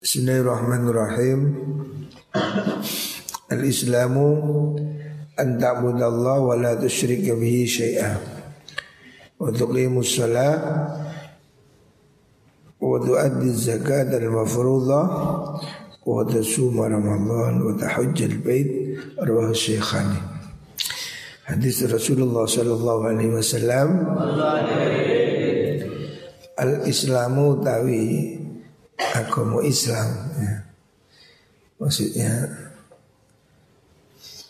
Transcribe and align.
Bismillahirrahmanirrahim. 0.00 1.60
Al-Islamu 3.52 4.32
an 5.36 5.60
ta'budallah 5.60 6.40
wa 6.40 6.56
la 6.56 6.72
tusyrika 6.72 7.36
bihi 7.36 7.68
syai'a. 7.68 8.16
Wa 9.36 9.52
tuqimus 9.52 10.08
shalah 10.08 10.56
wa 12.80 12.96
tu'addi 12.96 13.52
zakat 13.52 14.08
al-mafruḍah 14.08 15.04
wa 16.08 16.24
tasuma 16.24 16.88
Ramadan 16.88 17.60
wa 17.60 17.76
tahujjal 17.76 18.40
bait 18.40 18.96
arwah 19.20 19.52
syekhani. 19.52 20.16
Hadis 21.44 21.84
Rasulullah 21.84 22.48
sallallahu 22.48 23.04
alaihi 23.04 23.36
wasallam 23.36 24.00
Al-Islamu 26.56 27.60
tawi 27.60 28.39
agama 29.00 29.64
Islam 29.64 30.08
ya. 30.36 30.54
Maksudnya 31.80 32.32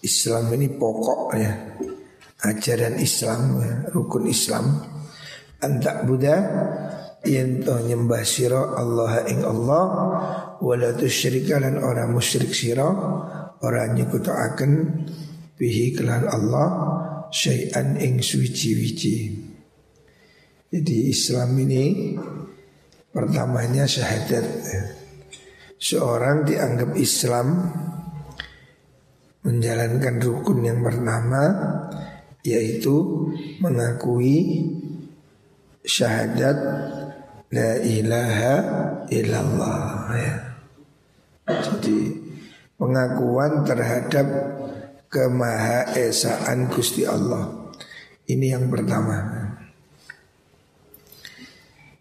Islam 0.02 0.44
ini 0.58 0.66
pokok 0.74 1.22
ya. 1.38 1.52
Ajaran 2.40 2.96
Islam 2.96 3.40
ya, 3.60 3.72
Rukun 3.92 4.24
Islam. 4.26 4.80
Antak 5.60 6.08
Buddha 6.08 6.36
Yanto 7.20 7.84
nyembah 7.84 8.24
siro 8.24 8.72
Allah 8.72 9.28
ing 9.28 9.44
Allah 9.44 9.84
Wala 10.64 10.96
tusyrika 10.96 11.60
lan 11.60 11.76
orang 11.76 12.16
musyrik 12.16 12.56
siro 12.56 12.88
Orang 13.60 13.92
nyekutu 13.92 14.32
akan 14.32 15.04
Bihi 15.60 15.92
kelan 15.92 16.24
Allah 16.24 16.68
Syai'an 17.28 18.00
ing 18.00 18.24
suci-wici 18.24 19.36
Jadi 20.72 20.96
Islam 21.12 21.60
ini 21.60 22.16
Pertamanya 23.10 23.84
syahadat 23.86 24.46
Seorang 25.76 26.46
dianggap 26.46 26.94
Islam 26.94 27.70
Menjalankan 29.46 30.16
rukun 30.22 30.62
yang 30.62 30.80
pertama 30.82 31.42
Yaitu 32.46 33.28
mengakui 33.60 34.66
Syahadat 35.84 36.58
La 37.50 37.82
ilaha 37.82 38.54
illallah 39.10 40.14
ya. 40.14 40.34
Jadi 41.50 42.14
pengakuan 42.78 43.66
terhadap 43.66 44.26
Kemahaesaan 45.10 46.70
Gusti 46.70 47.02
Allah. 47.02 47.74
Ini 48.30 48.54
yang 48.54 48.70
pertama 48.70 49.39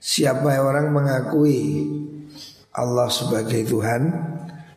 Siapa 0.10 0.58
orang 0.58 0.90
mengakui 0.90 1.86
Allah 2.74 3.14
sebagai 3.14 3.62
Tuhan 3.62 4.10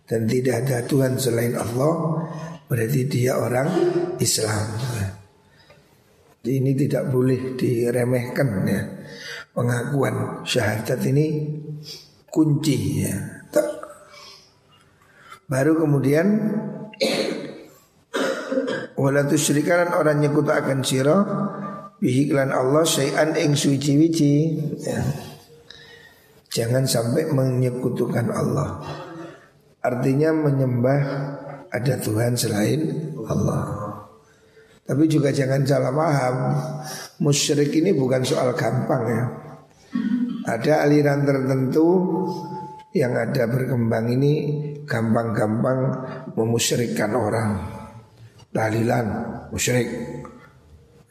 dan 0.05 0.28
tidak 0.28 0.69
ada 0.69 0.84
Tuhan 0.84 1.16
selain 1.16 1.56
Allah, 1.56 2.20
berarti 2.69 3.08
dia 3.08 3.41
orang 3.41 3.72
Islam. 4.20 4.77
Ini 6.44 6.77
tidak 6.77 7.08
boleh 7.08 7.56
diremehkan 7.56 8.48
ya. 8.69 8.83
Pengakuan 9.56 10.44
syahadat 10.44 11.00
ini 11.08 11.48
kunci 12.28 13.08
ya. 13.08 13.16
Baru 15.48 15.80
kemudian 15.80 16.28
wala 19.00 19.25
tusyrikalan 19.25 19.97
orang 19.97 20.20
nyekutu 20.20 20.53
akan 20.53 20.84
sirah 20.84 21.20
bihiklan 22.03 22.50
Allah 22.50 22.83
syai'an 22.83 23.39
ing 23.39 23.55
suci-wici 23.55 24.58
ya. 24.83 24.98
Jangan 26.50 26.84
sampai 26.84 27.31
menyekutukan 27.31 28.28
Allah. 28.28 28.83
Artinya 29.81 30.34
menyembah 30.34 31.00
ada 31.70 31.94
Tuhan 31.97 32.34
selain 32.36 33.14
Allah. 33.25 33.62
Tapi 34.83 35.06
juga 35.06 35.31
jangan 35.31 35.62
salah 35.62 35.94
paham 35.94 36.36
Musyrik 37.22 37.71
ini 37.71 37.94
bukan 37.94 38.27
soal 38.27 38.50
gampang 38.59 39.04
ya. 39.06 39.25
Ada 40.43 40.82
aliran 40.82 41.22
tertentu 41.22 41.87
yang 42.91 43.15
ada 43.15 43.47
berkembang 43.47 44.10
ini 44.10 44.34
gampang-gampang 44.82 45.78
memusyrikkan 46.34 47.15
orang. 47.15 47.62
Tahlilan 48.50 49.06
musyrik 49.54 49.88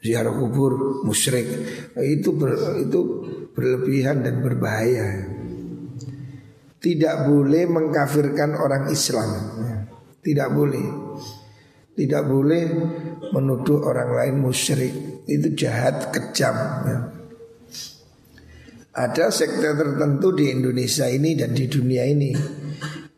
ziarah 0.02 0.34
kubur 0.34 1.06
musyrik 1.06 1.46
itu 2.02 2.34
ber, 2.34 2.82
itu 2.82 3.00
berlebihan 3.54 4.26
dan 4.26 4.42
berbahaya. 4.42 5.08
Tidak 6.82 7.30
boleh 7.30 7.62
mengkafirkan 7.70 8.58
orang 8.58 8.90
Islam. 8.90 9.30
Tidak 10.18 10.48
boleh. 10.50 10.86
Tidak 11.94 12.22
boleh 12.26 12.62
menuduh 13.30 13.86
orang 13.86 14.10
lain 14.18 14.42
musyrik. 14.42 15.22
Itu 15.30 15.54
jahat, 15.54 16.10
kejam. 16.10 16.56
Ya. 16.90 16.98
Ada 18.92 19.30
sekte 19.30 19.78
tertentu 19.78 20.34
di 20.34 20.50
Indonesia 20.50 21.06
ini 21.06 21.38
dan 21.38 21.54
di 21.54 21.70
dunia 21.70 22.02
ini 22.02 22.34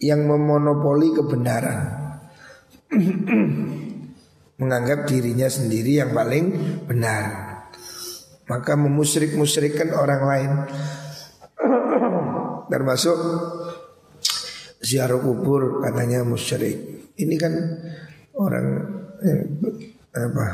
yang 0.05 0.28
memonopoli 0.28 1.17
kebenaran. 1.17 1.81
menganggap 4.60 5.10
dirinya 5.10 5.50
sendiri 5.50 5.98
yang 5.98 6.15
paling 6.15 6.54
benar. 6.87 7.25
Maka 8.44 8.76
memusyrik-musyrikkan 8.76 9.97
orang 9.97 10.22
lain 10.28 10.50
Termasuk 12.72 13.19
ziarah 14.84 15.20
kubur 15.20 15.81
katanya 15.81 16.25
musyrik. 16.25 17.09
Ini 17.16 17.34
kan 17.41 17.53
orang 18.37 18.66
eh, 19.25 19.43
apa? 20.12 20.48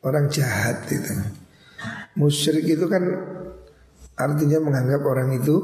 Orang 0.00 0.32
jahat 0.32 0.88
itu. 0.88 1.12
Musyrik 2.16 2.64
itu 2.64 2.86
kan 2.88 3.04
artinya 4.16 4.60
menganggap 4.60 5.00
orang 5.04 5.36
itu 5.36 5.56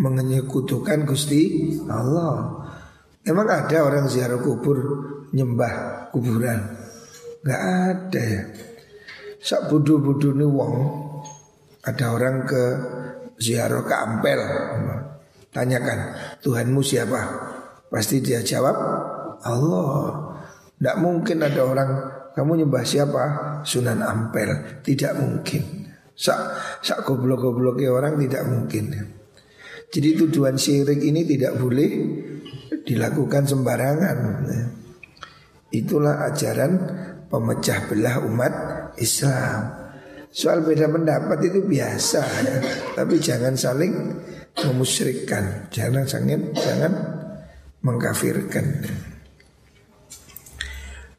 menyekutukan 0.00 1.04
Gusti 1.04 1.74
Allah. 1.88 2.64
Emang 3.24 3.48
ada 3.48 3.78
orang 3.84 4.08
ziarah 4.08 4.40
kubur 4.40 4.78
nyembah 5.34 6.08
kuburan? 6.14 6.62
Gak 7.44 7.60
ada 7.60 8.22
ya. 8.22 8.42
Sak 9.44 9.68
budu-budu 9.68 10.32
nih 10.40 10.48
wong 10.48 10.76
Ada 11.84 12.16
orang 12.16 12.48
ke 12.48 12.62
ziarah 13.36 13.84
ke 13.84 13.92
Ampel 13.92 14.40
Tanyakan 15.52 16.00
Tuhanmu 16.40 16.80
siapa? 16.80 17.20
Pasti 17.92 18.24
dia 18.24 18.40
jawab 18.40 18.72
Allah 19.44 19.92
Tidak 20.80 20.96
mungkin 20.96 21.44
ada 21.44 21.60
orang 21.60 21.90
Kamu 22.32 22.64
nyembah 22.64 22.84
siapa? 22.88 23.22
Sunan 23.68 24.00
Ampel 24.00 24.80
Tidak 24.80 25.12
mungkin 25.20 25.84
Sak, 26.16 26.40
sak 26.80 27.04
goblok-gobloknya 27.04 27.92
orang 27.92 28.16
tidak 28.24 28.48
mungkin 28.48 28.96
Jadi 29.92 30.24
tujuan 30.24 30.56
syirik 30.56 31.04
ini 31.04 31.28
tidak 31.28 31.60
boleh 31.60 31.90
dilakukan 32.88 33.44
sembarangan 33.44 34.16
Itulah 35.74 36.30
ajaran 36.30 36.72
pemecah 37.26 37.90
belah 37.90 38.22
umat 38.22 38.54
Islam. 39.02 39.82
Soal 40.30 40.62
beda 40.62 40.86
pendapat 40.86 41.50
itu 41.50 41.66
biasa 41.66 42.22
ya. 42.22 42.56
Tapi 42.94 43.14
jangan 43.22 43.54
saling 43.54 43.92
memusyrikkan 44.54 45.70
Jangan 45.70 46.06
sangat 46.06 46.42
jangan 46.58 46.92
mengkafirkan. 47.82 48.66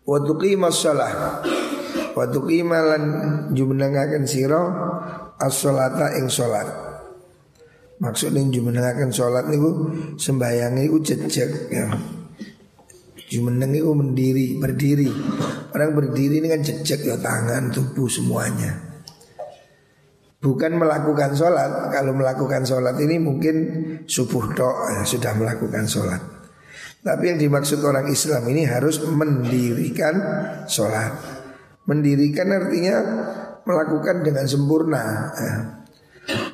Wa 0.07 0.19
tuqima 0.23 0.71
shalah 0.71 1.43
Wa 2.15 2.25
tuqima 2.31 2.79
lan 2.79 3.03
jumenengaken 3.51 4.23
sira 4.23 4.61
as-sholata 5.39 6.15
ing 6.19 6.31
salat 6.31 6.67
Maksudnya 7.99 8.43
jumenengaken 8.51 9.15
salat 9.15 9.47
niku 9.47 9.95
sembayang 10.19 10.75
niku 10.75 10.99
jejeg 10.99 11.71
ya 11.71 11.87
Jumeneng 13.25 13.73
itu 13.73 13.89
mendiri, 13.89 14.47
berdiri. 14.61 15.09
Orang 15.73 15.97
berdiri 15.97 16.37
ini 16.37 16.47
kan 16.47 16.61
jejak 16.61 17.01
ya 17.01 17.17
tangan, 17.17 17.73
tubuh 17.73 18.05
semuanya. 18.05 19.01
Bukan 20.37 20.77
melakukan 20.77 21.33
sholat. 21.33 21.89
Kalau 21.89 22.13
melakukan 22.13 22.61
sholat 22.61 22.93
ini 23.01 23.17
mungkin 23.17 23.55
subuh 24.05 24.53
doa 24.53 25.01
ya, 25.01 25.01
sudah 25.01 25.33
melakukan 25.33 25.89
sholat. 25.89 26.21
Tapi 27.01 27.33
yang 27.33 27.41
dimaksud 27.41 27.81
orang 27.81 28.05
Islam 28.13 28.45
ini 28.45 28.69
harus 28.69 29.01
mendirikan 29.01 30.13
sholat. 30.69 31.17
Mendirikan 31.89 32.53
artinya 32.53 32.95
melakukan 33.65 34.21
dengan 34.21 34.45
sempurna. 34.45 35.33
Ya. 35.33 35.53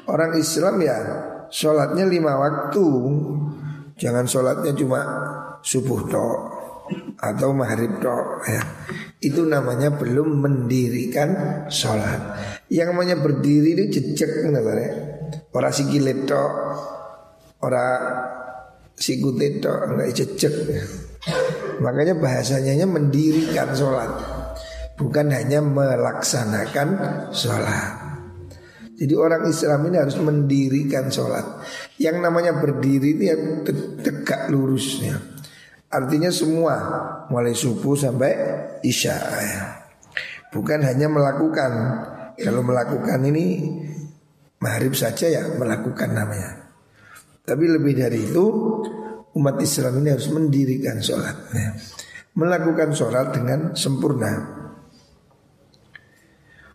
Orang 0.07 0.39
Islam 0.39 0.79
ya 0.79 0.97
sholatnya 1.51 2.07
lima 2.07 2.39
waktu. 2.39 2.87
Jangan 3.99 4.23
sholatnya 4.23 4.71
cuma 4.71 4.99
subuh 5.63 6.07
doa 6.07 6.50
atau 7.17 7.53
maghrib 7.53 8.01
doa 8.01 8.41
ya. 8.47 8.61
Itu 9.21 9.45
namanya 9.45 9.93
belum 9.93 10.41
mendirikan 10.41 11.63
sholat. 11.69 12.21
Yang 12.71 12.87
namanya 12.95 13.15
berdiri 13.21 13.77
itu 13.77 14.01
jejak 14.01 14.49
namanya. 14.49 14.89
Orang 15.51 15.73
sikilet 15.75 16.25
doa, 16.25 16.75
orang 17.61 17.99
sikute 18.97 19.61
tok 19.61 19.79
enggak 19.93 20.09
jejek. 20.13 20.53
Makanya 21.81 22.17
bahasanya 22.17 22.85
mendirikan 22.89 23.73
sholat 23.77 24.09
Bukan 24.97 25.29
hanya 25.29 25.61
melaksanakan 25.61 26.87
sholat 27.29 27.93
Jadi 28.97 29.13
orang 29.13 29.45
Islam 29.49 29.85
ini 29.89 29.97
harus 30.01 30.17
mendirikan 30.17 31.13
sholat 31.13 31.61
Yang 32.01 32.17
namanya 32.25 32.57
berdiri 32.57 33.17
itu 33.17 33.23
ya 33.29 33.37
tegak 34.01 34.49
lurusnya 34.49 35.40
Artinya 35.91 36.31
semua 36.31 36.75
Mulai 37.27 37.55
subuh 37.55 37.95
sampai 37.95 38.31
isya 38.83 39.15
ya. 39.21 39.61
Bukan 40.49 40.81
hanya 40.87 41.11
melakukan 41.11 41.71
Kalau 42.39 42.63
melakukan 42.63 43.19
ini 43.27 43.69
Maghrib 44.61 44.95
saja 44.95 45.27
ya 45.27 45.43
melakukan 45.59 46.15
namanya 46.15 46.71
Tapi 47.43 47.65
lebih 47.67 47.93
dari 47.99 48.23
itu 48.23 48.45
Umat 49.31 49.59
Islam 49.63 50.03
ini 50.03 50.11
harus 50.11 50.27
mendirikan 50.27 50.99
sholat 50.99 51.37
ya. 51.55 51.71
Melakukan 52.35 52.91
sholat 52.95 53.31
dengan 53.35 53.75
sempurna 53.75 54.61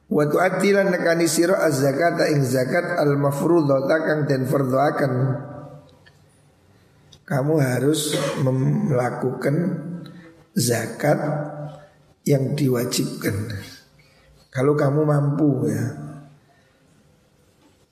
Waktu 0.06 0.38
atilan 0.38 0.94
nekani 0.94 1.26
siro 1.26 1.58
az 1.58 1.82
zakat 1.82 2.30
ing 2.30 2.46
zakat 2.46 2.94
al 2.94 3.18
mafrudhata 3.18 4.06
kang 4.06 4.20
den 4.30 4.46
fardhoaken. 4.46 5.12
Kamu 7.26 7.58
harus 7.58 8.14
melakukan 8.38 9.82
zakat 10.54 11.18
yang 12.22 12.54
diwajibkan. 12.54 13.50
Kalau 14.54 14.78
kamu 14.78 15.02
mampu 15.02 15.66
ya. 15.66 15.84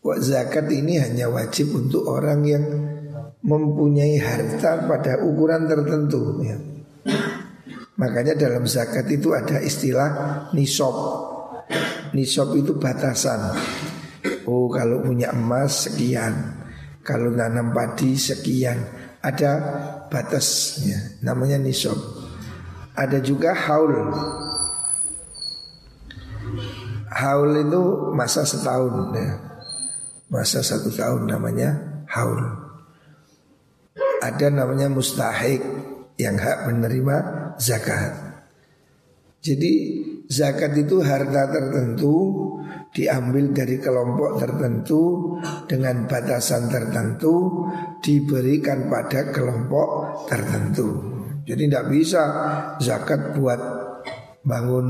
Zakat 0.05 0.69
ini 0.71 1.01
hanya 1.01 1.33
wajib 1.33 1.75
untuk 1.75 2.07
orang 2.07 2.45
yang 2.47 2.65
mempunyai 3.43 4.21
harta 4.21 4.87
pada 4.87 5.19
ukuran 5.25 5.67
tertentu 5.67 6.45
ya. 6.45 6.55
Makanya 7.95 8.39
dalam 8.39 8.67
zakat 8.67 9.07
itu 9.07 9.31
ada 9.35 9.63
istilah 9.63 10.11
nisab 10.51 10.95
Nisab 12.11 12.51
itu 12.59 12.75
batasan 12.75 13.55
Oh 14.51 14.67
kalau 14.67 14.99
punya 14.99 15.31
emas 15.31 15.87
sekian 15.87 16.59
Kalau 17.07 17.31
nanam 17.31 17.71
padi 17.71 18.19
sekian 18.19 19.04
Ada 19.25 19.53
batasnya 20.13 21.25
Namanya 21.25 21.57
nisab. 21.57 21.97
Ada 22.95 23.19
juga 23.25 23.57
haul. 23.57 24.13
Haul 27.11 27.53
itu 27.65 27.83
masa 28.13 28.45
setahun 28.45 29.17
ya. 29.17 29.33
Masa 30.29 30.61
satu 30.61 30.93
tahun 30.93 31.27
namanya 31.27 32.05
haul. 32.13 32.39
Ada 34.23 34.53
namanya 34.53 34.87
mustahik 34.93 35.65
Yang 36.15 36.37
hak 36.47 36.59
menerima 36.71 37.17
zakat. 37.59 38.13
Jadi 39.43 39.73
zakat 40.31 40.79
itu 40.79 41.03
harta 41.03 41.51
tertentu 41.51 42.15
diambil 42.95 43.51
dari 43.51 43.83
kelompok 43.83 44.39
tertentu 44.39 45.35
dengan 45.67 46.07
batasan 46.07 46.71
tertentu 46.71 47.67
diberikan 47.99 48.87
pada 48.87 49.35
kelompok 49.35 50.23
tertentu. 50.31 50.89
Jadi 51.45 51.69
tidak 51.69 51.87
bisa 51.91 52.23
zakat 52.79 53.35
buat 53.35 53.61
bangun 54.47 54.87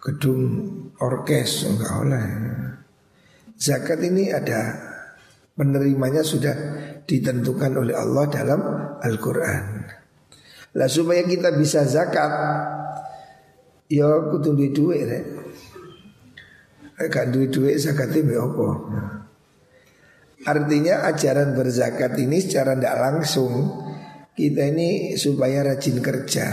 gedung 0.00 0.42
orkes 0.98 1.68
enggak 1.68 1.92
oleh. 2.00 2.26
Zakat 3.54 4.00
ini 4.02 4.32
ada 4.32 4.74
penerimanya 5.54 6.26
sudah 6.26 6.56
ditentukan 7.06 7.78
oleh 7.78 7.94
Allah 7.94 8.24
dalam 8.32 8.60
Al-Qur'an. 8.98 9.86
Lah 10.74 10.90
supaya 10.90 11.22
kita 11.22 11.54
bisa 11.54 11.86
zakat 11.86 12.32
Ya 13.92 14.08
kudu 14.32 14.56
dhuwit 14.56 15.04
rek. 15.04 15.24
Gak 16.94 17.34
duwe 17.34 17.50
dhuwit 17.50 17.76
zakate 17.82 18.22
mbek 18.22 18.38
apa? 18.38 18.68
Artinya 20.44 21.08
ajaran 21.10 21.56
berzakat 21.56 22.14
ini 22.20 22.38
secara 22.38 22.78
tidak 22.78 22.96
langsung 23.00 23.52
kita 24.36 24.70
ini 24.70 25.18
supaya 25.18 25.64
rajin 25.66 25.98
kerja. 25.98 26.46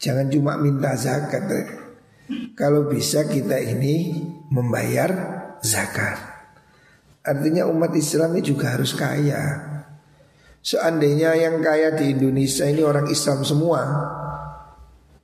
Jangan 0.00 0.26
cuma 0.32 0.58
minta 0.58 0.96
zakat. 0.98 1.46
Kalau 2.58 2.90
bisa 2.90 3.28
kita 3.28 3.60
ini 3.60 4.24
membayar 4.50 5.10
zakat. 5.62 6.18
Artinya 7.22 7.66
umat 7.70 7.94
Islam 7.94 8.38
ini 8.38 8.42
juga 8.42 8.74
harus 8.74 8.94
kaya. 8.94 9.74
Seandainya 10.62 11.34
yang 11.38 11.62
kaya 11.62 11.94
di 11.94 12.10
Indonesia 12.10 12.66
ini 12.66 12.82
orang 12.82 13.06
Islam 13.06 13.46
semua, 13.46 13.82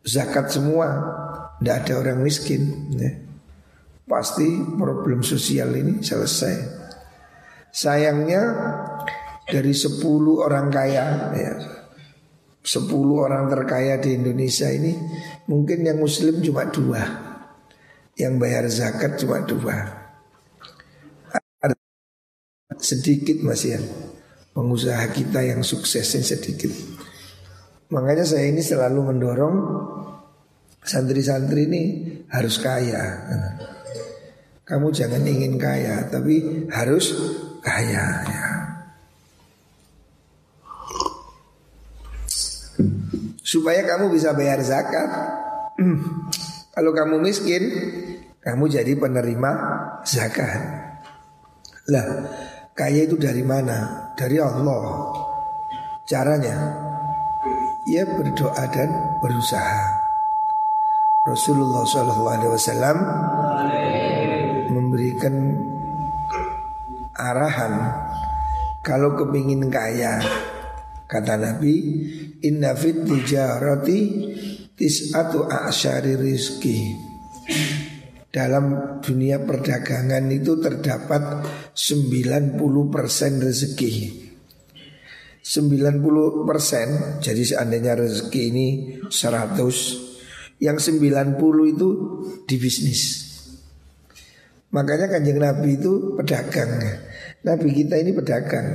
zakat 0.07 0.55
semua, 0.55 0.87
tidak 1.59 1.77
ada 1.83 1.93
orang 1.99 2.19
miskin. 2.23 2.63
Ya. 2.95 3.32
Pasti 4.13 4.61
problem 4.77 5.25
sosial 5.25 5.73
ini 5.73 6.05
selesai. 6.05 6.85
Sayangnya 7.73 8.43
dari 9.49 9.73
10 9.73 10.05
orang 10.37 10.69
kaya 10.69 11.33
ya, 11.33 11.55
10 12.61 12.93
orang 13.17 13.49
terkaya 13.49 13.97
di 13.97 14.13
Indonesia 14.13 14.69
ini 14.69 14.93
mungkin 15.49 15.81
yang 15.81 15.97
muslim 15.97 16.45
cuma 16.45 16.69
dua 16.69 17.01
Yang 18.13 18.35
bayar 18.37 18.65
zakat 18.69 19.17
cuma 19.17 19.41
dua 19.41 19.73
Sedikit 22.77 23.41
masih 23.41 23.81
ya 23.81 23.83
Pengusaha 24.53 25.09
kita 25.17 25.41
yang 25.41 25.65
suksesnya 25.65 26.21
sedikit 26.21 26.71
Makanya 27.89 28.29
saya 28.29 28.53
ini 28.53 28.61
selalu 28.61 29.01
mendorong 29.09 29.57
santri-santri 30.83 31.71
ini 31.71 31.83
harus 32.29 32.59
kaya. 32.59 33.23
Kamu 34.63 34.95
jangan 34.95 35.27
ingin 35.27 35.59
kaya, 35.59 36.07
tapi 36.07 36.67
harus 36.71 37.11
kaya. 37.59 38.07
Ya. 38.23 38.47
Supaya 43.43 43.83
kamu 43.83 44.15
bisa 44.15 44.33
bayar 44.33 44.63
zakat. 44.63 45.11
Kalau 46.75 46.95
kamu 46.95 47.21
miskin, 47.21 47.69
kamu 48.41 48.71
jadi 48.71 48.95
penerima 48.97 49.51
zakat. 50.07 50.63
Lah, 51.91 52.07
kaya 52.73 53.05
itu 53.05 53.19
dari 53.19 53.43
mana? 53.43 54.11
Dari 54.15 54.39
Allah. 54.39 55.11
Caranya 56.07 56.57
ia 57.91 58.07
berdoa 58.07 58.65
dan 58.71 58.91
berusaha. 59.19 59.85
Rasulullah 61.27 61.87
SAW 61.87 62.99
memberikan 65.03 65.59
arahan. 67.19 67.75
Kalau 68.83 69.19
kepingin 69.19 69.67
kaya 69.67 70.23
kata 71.11 71.39
Nabi 71.39 71.75
inna 72.43 72.75
fit 72.79 73.03
tijarati 73.03 73.99
tis'atu 74.75 75.47
a'syari 75.47 76.19
rizki 76.19 76.95
dalam 78.31 78.99
dunia 79.03 79.43
perdagangan 79.43 80.25
itu 80.35 80.59
terdapat 80.59 81.47
90% 81.75 82.59
rezeki. 83.43 83.95
90 85.43 86.47
persen 86.47 87.19
Jadi 87.19 87.43
seandainya 87.43 87.99
rezeki 87.99 88.43
ini 88.55 88.67
100 89.11 90.63
Yang 90.63 90.95
90 90.95 91.75
itu 91.75 91.89
di 92.47 92.57
bisnis 92.63 93.32
Makanya 94.73 95.07
kanjeng 95.13 95.37
Nabi 95.37 95.77
itu 95.77 96.17
pedagang 96.17 96.81
Nabi 97.45 97.69
kita 97.77 98.01
ini 98.01 98.17
pedagang 98.17 98.67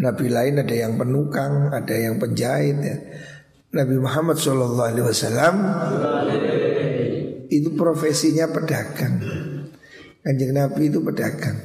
Nabi 0.00 0.26
lain 0.30 0.62
ada 0.62 0.72
yang 0.72 0.94
penukang 0.94 1.74
Ada 1.74 1.94
yang 2.08 2.16
penjahit 2.22 2.78
ya. 2.80 2.96
Nabi 3.74 3.98
Muhammad 3.98 4.38
SAW 4.38 4.94
Itu 7.50 7.74
profesinya 7.74 8.46
pedagang 8.48 9.20
Kanjeng 10.22 10.54
Nabi 10.54 10.86
itu 10.86 11.02
pedagang 11.02 11.58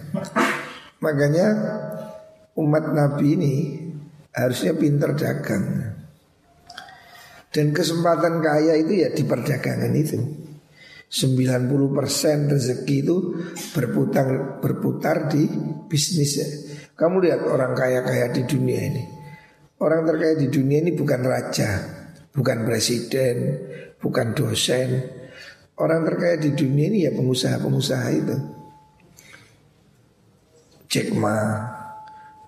Makanya 1.05 1.47
umat 2.57 2.95
Nabi 2.95 3.27
ini 3.37 3.53
harusnya 4.35 4.75
pinter 4.75 5.15
dagang. 5.15 5.95
Dan 7.51 7.71
kesempatan 7.71 8.43
kaya 8.43 8.75
itu 8.75 8.99
ya 8.99 9.09
di 9.15 9.23
perdagangan 9.23 9.93
itu. 9.95 10.19
90% 11.09 12.51
rezeki 12.51 12.97
itu 13.05 13.17
berputar 13.71 14.59
berputar 14.59 15.29
di 15.29 15.47
bisnis. 15.85 16.41
Kamu 16.95 17.21
lihat 17.23 17.45
orang 17.45 17.77
kaya-kaya 17.77 18.31
di 18.33 18.43
dunia 18.43 18.81
ini. 18.81 19.03
Orang 19.75 20.07
terkaya 20.07 20.39
di 20.39 20.47
dunia 20.47 20.79
ini 20.79 20.95
bukan 20.95 21.21
raja, 21.27 21.83
bukan 22.31 22.63
presiden, 22.63 23.37
bukan 23.99 24.31
dosen. 24.31 25.03
Orang 25.75 26.07
terkaya 26.07 26.39
di 26.39 26.55
dunia 26.55 26.87
ini 26.87 26.99
ya 27.03 27.11
pengusaha-pengusaha 27.11 28.07
itu. 28.15 28.37
Jack 30.87 31.11
Ma, 31.11 31.35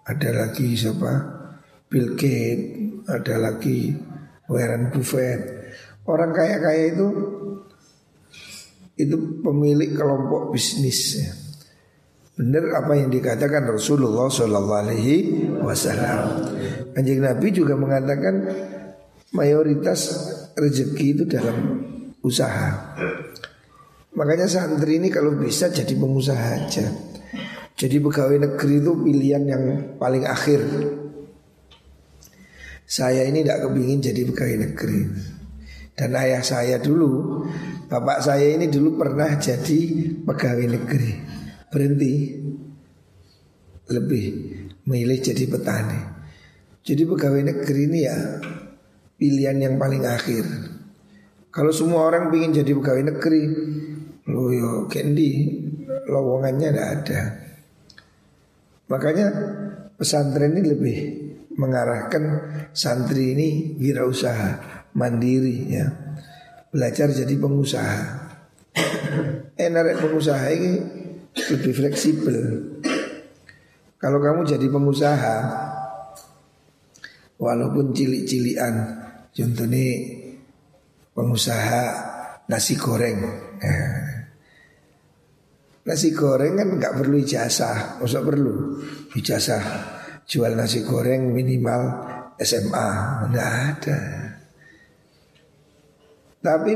ada 0.07 0.29
lagi 0.31 0.71
siapa 0.79 1.13
Bill 1.91 2.15
Gates, 2.15 3.03
ada 3.11 3.35
lagi 3.35 3.91
Warren 4.47 4.87
Buffett. 4.87 5.39
Orang 6.07 6.31
kaya-kaya 6.31 6.95
itu 6.95 7.07
itu 8.98 9.42
pemilik 9.46 9.94
kelompok 9.94 10.51
bisnis. 10.51 11.22
Benar 12.38 12.86
apa 12.86 12.94
yang 12.94 13.10
dikatakan 13.10 13.66
Rasulullah 13.66 14.30
Shallallahu 14.30 14.82
Alaihi 14.86 15.16
Wasallam. 15.58 16.54
Anjing 16.94 17.22
Nabi 17.22 17.50
juga 17.50 17.74
mengatakan 17.74 18.46
mayoritas 19.34 20.13
rezeki 20.54 21.08
itu 21.18 21.24
dalam 21.25 21.58
usaha. 22.22 22.98
Makanya 24.18 24.50
santri 24.50 24.98
ini 24.98 25.13
kalau 25.13 25.38
bisa 25.38 25.70
jadi 25.70 25.94
pengusaha 25.94 26.48
aja. 26.58 26.86
Jadi 27.77 28.01
pegawai 28.01 28.38
negeri 28.42 28.82
itu 28.82 28.92
pilihan 28.98 29.44
yang 29.46 29.63
paling 30.01 30.25
akhir. 30.25 30.62
Saya 32.86 33.30
ini 33.30 33.46
tidak 33.46 33.70
kepingin 33.70 34.01
jadi 34.01 34.22
pegawai 34.25 34.58
negeri. 34.70 35.01
Dan 35.98 36.13
ayah 36.13 36.46
saya 36.46 36.77
dulu, 36.77 37.42
bapak 37.89 38.22
saya 38.22 38.54
ini 38.54 38.70
dulu 38.70 39.01
pernah 39.01 39.34
jadi 39.42 39.80
pegawai 40.22 40.68
negeri 40.77 41.12
berhenti 41.74 42.38
lebih 43.89 44.25
memilih 44.86 45.18
jadi 45.18 45.44
petani. 45.50 46.00
Jadi 46.86 47.04
pegawai 47.04 47.44
negeri 47.44 47.82
ini 47.89 48.00
ya 48.06 48.18
pilihan 49.18 49.58
yang 49.58 49.75
paling 49.82 50.06
akhir. 50.06 50.46
Kalau 51.50 51.74
semua 51.74 52.06
orang 52.06 52.30
ingin 52.30 52.62
jadi 52.62 52.72
pegawai 52.77 53.04
negeri, 53.18 53.44
lo 54.30 54.54
yo 54.54 54.86
kendi 54.86 55.66
lowongannya 56.06 56.70
tidak 56.70 56.89
ada. 57.01 57.22
Makanya 58.88 59.27
pesantren 59.98 60.54
ini 60.54 60.63
lebih 60.63 60.98
mengarahkan 61.58 62.24
santri 62.72 63.34
ini 63.34 63.50
wirausaha 63.82 64.76
mandiri 64.98 65.70
ya 65.70 65.86
belajar 66.74 67.13
jadi 67.13 67.38
pengusaha 67.38 68.27
enak 69.58 69.98
pengusaha 70.01 70.48
ini 70.54 70.72
lebih 71.50 71.74
fleksibel. 71.74 72.38
Kalau 73.98 74.22
kamu 74.22 74.46
jadi 74.46 74.68
pengusaha, 74.70 75.38
walaupun 77.42 77.94
cilik-cilian, 77.94 78.74
contohnya 79.34 79.88
pengusaha 81.18 81.84
nasi 82.46 82.77
goreng. 82.77 83.18
Nah, 83.58 84.01
nasi 85.89 86.13
goreng 86.13 86.54
kan 86.62 86.70
nggak 86.77 86.94
perlu 86.94 87.18
ijazah, 87.18 88.01
usah 88.01 88.22
perlu 88.22 88.86
ijazah 89.18 89.63
jual 90.30 90.54
nasi 90.54 90.86
goreng 90.86 91.34
minimal 91.34 91.82
SMA, 92.38 92.89
nggak 93.34 93.51
ada. 93.74 94.00
Tapi 96.48 96.72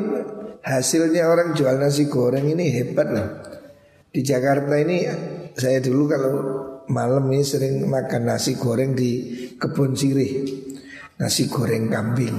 hasilnya 0.68 1.32
orang 1.32 1.56
jual 1.56 1.80
nasi 1.80 2.12
goreng 2.12 2.44
ini 2.44 2.68
hebat 2.76 3.08
loh. 3.08 3.28
Di 4.12 4.20
Jakarta 4.20 4.76
ini 4.76 5.08
saya 5.56 5.80
dulu 5.80 6.04
kalau 6.12 6.34
malam 6.92 7.32
ini 7.32 7.40
sering 7.40 7.88
makan 7.88 8.28
nasi 8.28 8.60
goreng 8.60 8.92
di 8.92 9.12
kebun 9.56 9.96
sirih. 9.96 10.32
Nasi 11.24 11.48
goreng 11.48 11.88
kambing. 11.88 12.36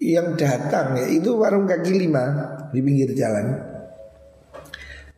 Yang 0.00 0.28
datang 0.40 0.96
ya 0.96 1.12
itu 1.12 1.36
warung 1.36 1.68
kaki 1.68 1.92
lima 1.92 2.24
di 2.72 2.80
pinggir 2.80 3.12
jalan. 3.12 3.60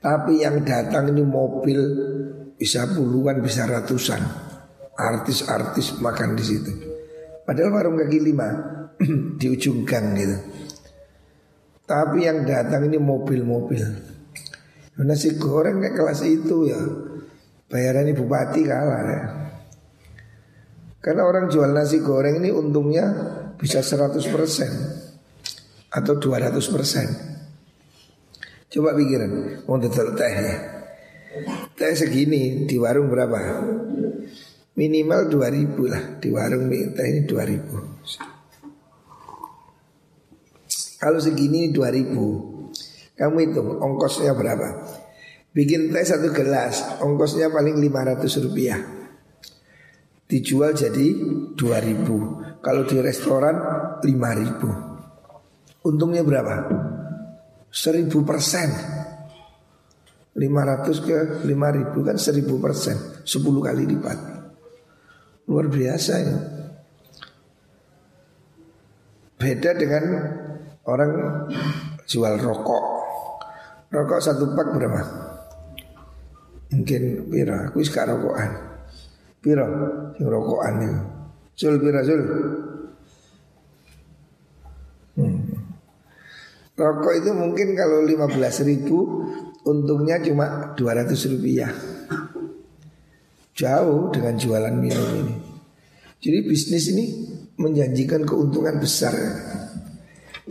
Tapi 0.03 0.43
yang 0.43 0.67
datang 0.67 1.15
ini 1.15 1.23
mobil 1.23 1.79
bisa 2.59 2.91
puluhan, 2.91 3.39
bisa 3.39 3.63
ratusan. 3.71 4.51
Artis-artis 4.99 6.03
makan 6.03 6.35
di 6.35 6.43
situ. 6.43 6.73
Padahal 7.47 7.71
warung 7.71 7.95
kaki 7.95 8.19
lima 8.19 8.82
di 9.40 9.47
ujung 9.50 9.82
gang 9.82 10.14
gitu. 10.14 10.37
Tapi 11.82 12.25
yang 12.25 12.47
datang 12.47 12.87
ini 12.87 12.97
mobil-mobil. 12.97 14.12
Nasi 15.00 15.40
goreng 15.40 15.80
kayak 15.80 15.97
kelas 15.97 16.21
itu 16.28 16.68
ya 16.68 16.76
Bayaran 17.73 18.12
ibu 18.12 18.28
bupati 18.28 18.61
kalah 18.61 19.00
ya 19.09 19.21
Karena 21.00 21.25
orang 21.25 21.49
jual 21.49 21.73
nasi 21.73 22.04
goreng 22.04 22.44
ini 22.44 22.52
untungnya 22.52 23.09
bisa 23.56 23.80
100% 23.80 24.21
Atau 25.97 26.21
200% 26.21 26.61
Coba 28.68 28.92
pikiran 28.92 29.64
Mau 29.64 29.80
tetap 29.80 30.12
teh 30.12 30.28
ya 30.28 30.61
Teh 31.73 31.97
segini 31.97 32.68
di 32.68 32.76
warung 32.76 33.09
berapa? 33.09 33.64
Minimal 34.76 35.32
2000 35.32 35.88
lah 35.88 36.21
Di 36.21 36.28
warung 36.28 36.68
teh 36.68 37.06
ini 37.09 37.25
2000 37.25 38.32
Kalau 41.02 41.18
segini 41.18 41.75
2000 41.75 43.18
kamu 43.18 43.37
hitung 43.42 43.82
ongkosnya 43.82 44.32
berapa? 44.38 44.87
Bikin 45.52 45.92
teh 45.92 46.06
satu 46.06 46.32
gelas, 46.32 47.02
ongkosnya 47.02 47.50
paling 47.52 47.76
500 47.76 48.44
rupiah. 48.47 48.80
Dijual 50.30 50.73
jadi 50.73 51.12
2000. 51.59 52.62
Kalau 52.64 52.82
di 52.88 52.97
restoran 53.02 53.59
5000. 54.00 55.85
Untungnya 55.85 56.23
berapa? 56.25 56.71
1000 57.68 58.09
persen. 58.23 58.71
500 60.32 61.04
ke 61.04 61.18
5000 61.44 62.09
kan 62.09 62.16
1000 62.16 62.64
persen 62.64 62.97
10 63.21 63.37
kali 63.37 63.85
lipat 63.85 64.18
Luar 65.44 65.68
biasa 65.68 66.12
ya 66.25 66.37
Beda 69.37 69.76
dengan 69.76 70.04
orang 70.87 71.11
jual 72.07 72.35
rokok 72.39 73.03
Rokok 73.93 74.21
satu 74.25 74.57
pak 74.57 74.73
berapa? 74.73 75.01
Mungkin 76.73 77.29
pira, 77.29 77.69
aku 77.69 77.85
sekarang 77.85 78.25
rokokan. 78.25 78.51
Pira 79.45 79.69
sing 80.17 80.27
rokokan 80.33 80.75
itu. 80.81 81.01
Sul 81.53 81.77
pira 81.77 82.01
sul? 82.01 82.21
Hmm. 85.12 85.45
Rokok 86.73 87.12
itu 87.21 87.31
mungkin 87.37 87.77
kalau 87.77 88.01
15 88.09 88.65
ribu 88.65 89.29
Untungnya 89.69 90.17
cuma 90.25 90.73
200 90.73 91.12
rupiah 91.37 91.69
Jauh 93.53 94.09
dengan 94.09 94.41
jualan 94.41 94.73
minum 94.81 95.05
ini 95.21 95.37
Jadi 96.17 96.39
bisnis 96.49 96.89
ini 96.97 97.05
menjanjikan 97.61 98.25
keuntungan 98.25 98.81
besar 98.81 99.12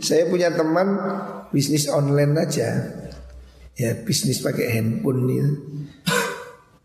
Saya 0.02 0.26
punya 0.26 0.50
teman 0.50 0.98
bisnis 1.54 1.86
online 1.86 2.34
aja 2.42 2.68
ya 3.78 3.90
bisnis 4.02 4.42
pakai 4.42 4.66
handphone 4.74 5.22
ini 5.30 5.38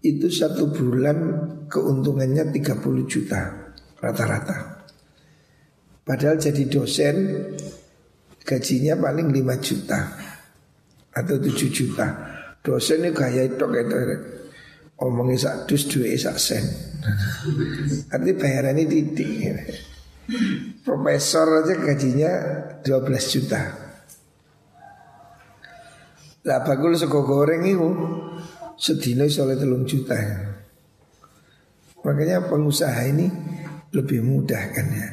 itu 0.05 0.29
satu 0.29 0.69
bulan 0.69 1.17
keuntungannya 1.67 2.53
30 2.53 3.09
juta 3.09 3.73
rata-rata. 3.97 4.87
Padahal 6.05 6.37
jadi 6.39 6.63
dosen 6.69 7.15
gajinya 8.45 8.95
paling 8.95 9.33
5 9.33 9.65
juta 9.65 9.99
atau 11.11 11.35
7 11.41 11.73
juta. 11.73 12.07
Dosen 12.61 13.03
ini 13.03 13.09
gaya 13.11 13.49
itu 13.49 13.65
kayak 13.65 14.37
omongnya 15.01 15.37
sak 15.37 15.55
dus 15.69 15.87
dua 15.89 16.13
sak 16.17 16.37
sen. 16.37 16.65
Arti 18.11 18.31
bayarannya 18.33 18.83
titik. 18.89 19.55
Profesor 20.87 21.67
aja 21.67 21.75
gajinya 21.83 22.31
12 22.79 23.33
juta. 23.35 23.59
Lah 26.47 26.63
bakul 26.63 26.95
sego 26.95 27.27
goreng 27.27 27.67
itu 27.67 27.91
sedina 28.79 29.27
iso 29.27 29.43
telung 29.43 29.83
juta. 29.83 30.15
Makanya 32.07 32.47
pengusaha 32.47 33.03
ini 33.03 33.27
lebih 33.91 34.23
mudah 34.23 34.63
kan 34.71 34.87
ya. 34.87 35.07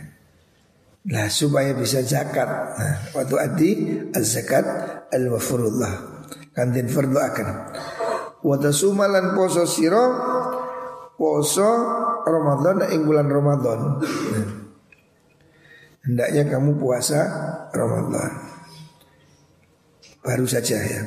Lah 1.11 1.27
supaya 1.27 1.75
bisa 1.75 2.07
zakat. 2.07 2.47
Nah, 2.79 2.97
waktu 3.11 3.35
adi 3.35 3.71
az-zakat 4.15 4.65
al-mafrudlah. 5.11 6.23
Kantin 6.55 6.87
fardu 6.87 7.19
akan. 7.19 7.49
Wata 8.47 8.71
sumalan 8.71 9.35
poso 9.35 9.67
siro 9.67 10.07
poso 11.19 11.67
Ramadan 12.23 12.95
ing 12.95 13.03
bulan 13.03 13.27
Ramadan. 13.27 13.99
Nah, 13.99 14.64
hendaknya 16.05 16.49
kamu 16.49 16.77
puasa 16.77 17.21
Ramadan. 17.73 18.33
Baru 20.25 20.49
saja 20.49 20.81
ya. 20.81 21.03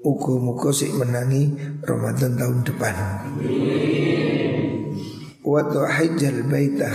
Muka-muka 0.00 0.72
sih 0.72 0.88
menangi 0.96 1.52
Ramadan 1.84 2.32
tahun 2.40 2.64
depan 2.64 2.94
Wa 5.44 5.60
hijjal 5.92 6.40
baita 6.48 6.88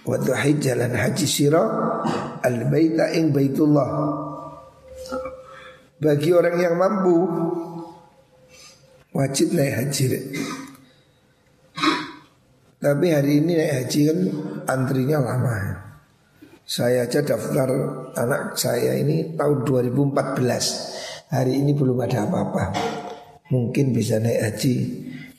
Wa 0.00 0.16
hijjalan 0.16 0.96
haji 0.96 1.28
sira 1.28 1.60
Al 2.40 2.72
baita 2.72 3.12
ing 3.12 3.36
baitullah 3.36 4.16
Bagi 6.00 6.32
orang 6.32 6.56
yang 6.56 6.80
mampu 6.80 7.20
Wajib 9.12 9.52
naik 9.52 9.76
haji 9.76 10.04
Tapi 12.80 13.06
hari 13.12 13.44
ini 13.44 13.60
naik 13.60 13.72
haji 13.76 14.00
kan 14.08 14.18
antrinya 14.72 15.20
lama. 15.20 15.85
Saya 16.66 17.06
aja 17.06 17.22
daftar 17.22 17.70
anak 18.18 18.58
saya 18.58 18.98
ini 18.98 19.38
tahun 19.38 19.62
2014. 19.62 21.30
Hari 21.30 21.62
ini 21.62 21.78
belum 21.78 21.94
ada 22.02 22.26
apa-apa. 22.26 22.74
Mungkin 23.54 23.94
bisa 23.94 24.18
naik 24.18 24.42
haji 24.42 24.74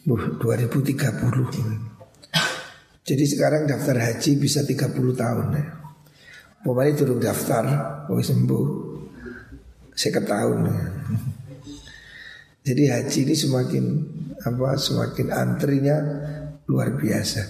2030. 0.07 3.03
Jadi 3.03 3.24
sekarang 3.27 3.67
daftar 3.67 4.07
haji 4.07 4.39
bisa 4.39 4.63
30 4.63 4.88
tahun 5.19 5.48
ya. 5.51 5.67
Pokoknya 6.63 6.96
turun 6.96 7.19
daftar, 7.19 7.63
mau 8.07 8.24
sembuh. 8.24 8.65
Saya 10.00 10.24
tahun 10.24 10.57
ya. 10.63 10.79
Jadi 12.72 12.84
haji 12.88 13.19
ini 13.27 13.36
semakin 13.36 13.84
apa 14.48 14.79
semakin 14.79 15.27
antrinya 15.36 16.00
luar 16.72 16.96
biasa. 16.96 17.43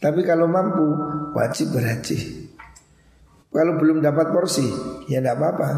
Tapi 0.00 0.24
kalau 0.24 0.48
mampu 0.48 0.96
wajib 1.36 1.76
berhaji. 1.76 2.47
Kalau 3.58 3.74
belum 3.74 3.98
dapat 3.98 4.30
porsi 4.30 4.70
ya 5.10 5.18
tidak 5.18 5.34
apa-apa. 5.34 5.70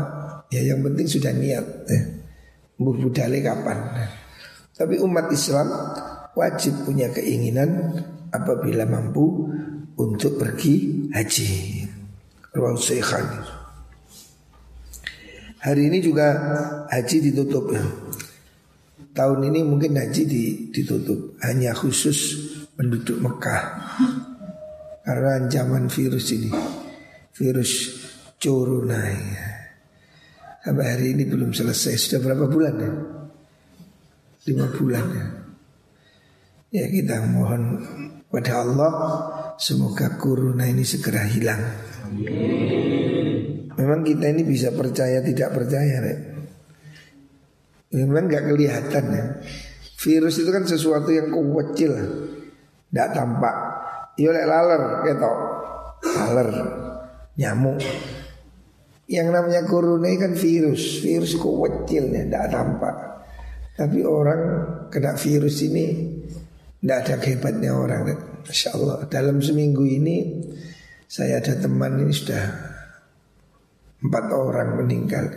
Ya 0.53 0.61
yang 0.69 0.85
penting 0.85 1.09
sudah 1.09 1.33
niat. 1.33 1.65
Ya. 1.89 2.01
budale 2.77 3.41
kapan? 3.41 3.79
Tapi 4.77 5.01
umat 5.01 5.33
Islam 5.33 5.69
wajib 6.37 6.85
punya 6.85 7.09
keinginan 7.09 7.97
apabila 8.29 8.85
mampu 8.85 9.49
untuk 9.97 10.37
pergi 10.37 11.09
haji. 11.09 11.49
Hari 15.61 15.83
ini 15.89 16.05
juga 16.05 16.27
haji 16.93 17.17
ditutup 17.33 17.73
ya. 17.73 17.85
Tahun 19.17 19.41
ini 19.41 19.65
mungkin 19.65 19.97
haji 19.97 20.23
ditutup 20.69 21.41
hanya 21.45 21.73
khusus 21.73 22.37
penduduk 22.77 23.21
Mekah 23.25 23.63
karena 25.05 25.43
ancaman 25.43 25.91
virus 25.91 26.31
ini, 26.33 26.49
virus 27.41 27.73
corona. 28.37 29.01
Ya. 29.09 29.49
Sampai 30.61 30.87
hari 30.93 31.17
ini 31.17 31.25
belum 31.25 31.57
selesai. 31.57 31.97
Sudah 31.97 32.21
berapa 32.21 32.45
bulan 32.45 32.75
ya? 32.77 32.93
Lima 34.53 34.69
bulan 34.77 35.07
ya. 35.09 35.27
Ya 36.71 36.85
kita 36.87 37.25
mohon 37.33 37.81
pada 38.29 38.63
Allah 38.63 38.93
semoga 39.57 40.21
corona 40.21 40.69
ini 40.69 40.85
segera 40.85 41.25
hilang. 41.25 41.65
Memang 43.75 44.05
kita 44.05 44.29
ini 44.29 44.45
bisa 44.45 44.71
percaya 44.77 45.25
tidak 45.25 45.57
percaya, 45.57 46.05
Rek. 46.05 46.19
Memang 47.97 48.29
nggak 48.29 48.45
kelihatan 48.55 49.05
ya. 49.11 49.25
Virus 49.99 50.39
itu 50.39 50.51
kan 50.53 50.63
sesuatu 50.63 51.11
yang 51.11 51.33
kecil, 51.33 51.93
tidak 52.89 53.09
tampak. 53.19 53.57
Iya 54.15 54.31
lek 54.31 54.47
laler, 54.47 54.83
gitu. 55.11 55.33
Laler, 56.07 56.49
nyamuk. 57.41 57.81
Yang 59.11 59.29
namanya 59.33 59.67
corona 59.67 60.07
kan 60.21 60.37
virus, 60.39 61.03
virus 61.03 61.35
kecil 61.35 62.15
ya, 62.15 62.23
tidak 62.29 62.47
tampak. 62.53 62.97
Tapi 63.81 64.05
orang 64.05 64.41
kena 64.93 65.17
virus 65.17 65.65
ini 65.65 65.85
tidak 66.81 66.99
ada 67.05 67.15
kehebatnya 67.21 67.73
orang 67.77 68.09
Masya 68.45 68.73
Allah 68.73 69.05
Dalam 69.09 69.41
seminggu 69.45 69.85
ini 69.85 70.41
Saya 71.05 71.45
ada 71.45 71.57
teman 71.61 72.01
ini 72.01 72.13
sudah 72.13 72.45
Empat 74.01 74.25
orang 74.33 74.81
meninggal 74.81 75.29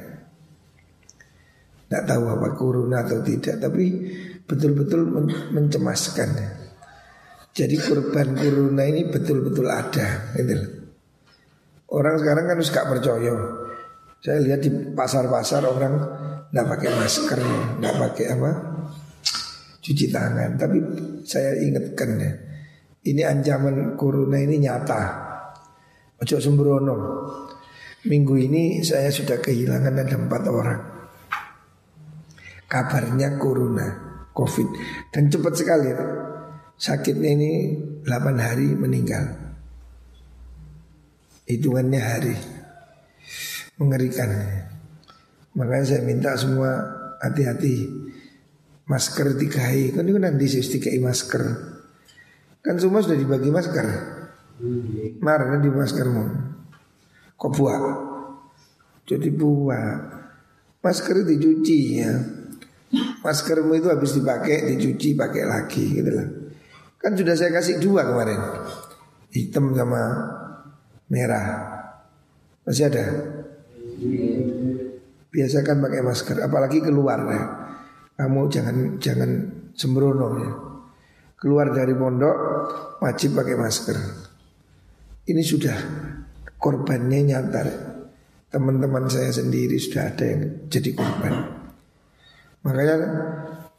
Tidak 1.84 2.04
tahu 2.08 2.24
apa 2.32 2.48
corona 2.56 3.04
atau 3.04 3.20
tidak 3.24 3.60
Tapi 3.60 3.86
betul-betul 4.48 5.08
mencemaskan 5.52 6.30
Jadi 7.52 7.76
korban 7.80 8.40
corona 8.40 8.84
ini 8.88 9.08
betul-betul 9.12 9.68
ada 9.68 10.36
gitu. 10.40 10.83
Orang 11.94 12.18
sekarang 12.18 12.50
kan 12.50 12.58
suka 12.58 12.90
percaya 12.90 13.34
Saya 14.18 14.42
lihat 14.42 14.66
di 14.66 14.74
pasar-pasar 14.98 15.62
orang 15.62 15.94
Tidak 16.50 16.66
pakai 16.66 16.90
masker 16.90 17.40
Tidak 17.78 17.94
pakai 18.02 18.26
apa 18.34 18.52
cuci 19.84 20.08
tangan. 20.08 20.56
Tapi 20.56 20.78
saya 21.28 21.60
ingatkan 21.60 22.10
ya, 22.16 22.32
ini 23.12 23.22
ancaman 23.22 24.00
corona 24.00 24.40
ini 24.40 24.64
nyata. 24.64 25.02
Ojo 26.24 26.40
sembrono. 26.40 26.96
Minggu 28.08 28.36
ini 28.40 28.84
saya 28.84 29.12
sudah 29.12 29.40
kehilangan 29.44 29.96
ada 30.00 30.16
empat 30.16 30.44
orang. 30.48 30.82
Kabarnya 32.68 33.38
corona, 33.38 33.88
covid 34.32 34.68
dan 35.12 35.28
cepat 35.28 35.54
sekali. 35.56 35.92
Sakitnya 36.74 37.32
ini 37.38 37.52
8 38.02 38.34
hari 38.40 38.74
meninggal. 38.74 39.43
Hitungannya 41.54 42.02
hari. 42.02 42.36
Mengerikan. 43.78 44.30
Makanya 45.54 45.86
saya 45.86 46.02
minta 46.02 46.34
semua 46.34 46.82
hati-hati. 47.22 48.10
Masker 48.84 49.40
dikai 49.40 49.96
kan 49.96 50.04
itu 50.04 50.20
nanti 50.20 50.46
sih 50.50 50.66
dikai 50.66 51.00
masker. 51.00 51.44
Kan 52.60 52.76
semua 52.82 53.00
sudah 53.06 53.16
dibagi 53.16 53.54
masker. 53.54 53.88
Marah 55.22 55.60
di 55.62 55.70
maskermu 55.70 56.54
kok 57.44 57.52
buah? 57.60 57.82
Jadi 59.04 59.30
buah. 59.36 59.88
Masker 60.80 61.28
dicuci 61.28 61.80
ya. 62.00 62.12
Maskermu 63.24 63.72
itu 63.76 63.88
habis 63.92 64.16
dipakai 64.16 64.76
dicuci 64.76 65.16
pakai 65.16 65.44
lagi 65.44 65.84
gitu 65.96 66.12
lah. 66.12 66.28
Kan 67.00 67.20
sudah 67.20 67.36
saya 67.36 67.52
kasih 67.52 67.84
dua 67.84 68.08
kemarin. 68.08 68.40
Hitam 69.34 69.76
sama 69.76 70.02
merah 71.14 71.46
masih 72.66 72.90
ada 72.90 73.06
biasakan 75.30 75.78
pakai 75.78 76.02
masker 76.02 76.38
apalagi 76.42 76.82
keluar 76.82 77.22
ya 77.30 77.64
kamu 78.14 78.46
jangan 78.50 78.78
jangan 79.02 79.32
sembrono 79.74 80.28
ya. 80.38 80.52
Keluar 81.34 81.76
dari 81.76 81.92
pondok 81.92 82.38
wajib 83.04 83.36
pakai 83.36 83.56
masker. 83.58 83.98
Ini 85.28 85.44
sudah 85.44 85.78
korbannya 86.56 87.20
nyata. 87.34 87.64
Teman-teman 88.54 89.10
saya 89.10 89.34
sendiri 89.34 89.82
sudah 89.82 90.14
ada 90.14 90.24
yang 90.24 90.70
jadi 90.70 90.94
korban. 90.94 91.34
Makanya 92.64 92.96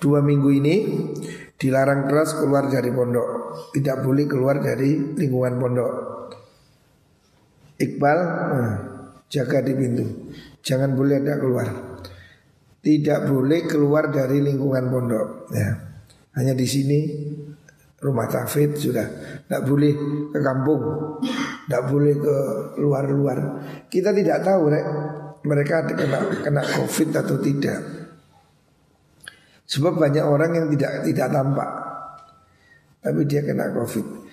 dua 0.03 0.19
minggu 0.21 0.51
ini 0.51 0.75
dilarang 1.57 2.11
keras 2.11 2.37
keluar 2.37 2.67
dari 2.69 2.91
pondok. 2.91 3.29
Tidak 3.71 3.97
boleh 4.03 4.27
keluar 4.27 4.59
dari 4.61 5.15
lingkungan 5.15 5.55
pondok. 5.57 5.93
Iqbal, 7.81 8.19
nah, 8.23 8.77
jaga 9.27 9.59
di 9.63 9.73
pintu. 9.75 10.07
Jangan 10.65 10.95
boleh 10.95 11.21
ada 11.21 11.37
keluar 11.37 11.95
tidak 12.85 13.33
boleh 13.33 13.65
keluar 13.65 14.13
dari 14.13 14.45
lingkungan 14.45 14.93
pondok 14.93 15.49
ya. 15.57 15.73
Hanya 16.37 16.53
di 16.53 16.69
sini 16.69 17.01
rumah 18.05 18.29
tafid 18.29 18.77
sudah 18.77 19.07
tidak 19.49 19.63
boleh 19.65 19.93
ke 20.29 20.39
kampung, 20.45 20.83
tidak 21.65 21.83
boleh 21.89 22.15
ke 22.21 22.37
luar-luar. 22.85 23.39
Kita 23.89 24.13
tidak 24.13 24.45
tahu 24.45 24.69
rek, 24.69 24.87
mereka 25.49 25.89
kena 25.89 26.21
kena 26.45 26.63
covid 26.77 27.09
atau 27.17 27.41
tidak. 27.41 27.81
Sebab 29.65 29.97
banyak 29.97 30.21
orang 30.21 30.53
yang 30.53 30.67
tidak 30.77 31.09
tidak 31.09 31.33
tampak, 31.33 31.71
tapi 33.01 33.21
dia 33.25 33.41
kena 33.41 33.73
covid. 33.73 34.24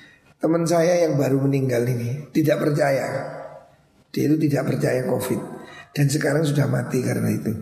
Teman 0.41 0.65
saya 0.65 1.05
yang 1.05 1.21
baru 1.21 1.37
meninggal 1.37 1.85
ini 1.85 2.33
tidak 2.33 2.65
percaya, 2.65 3.07
dia 4.09 4.23
itu 4.25 4.41
tidak 4.41 4.73
percaya 4.73 5.05
covid 5.05 5.37
dan 5.93 6.09
sekarang 6.09 6.41
sudah 6.41 6.65
mati 6.65 7.05
karena 7.05 7.29
itu. 7.29 7.53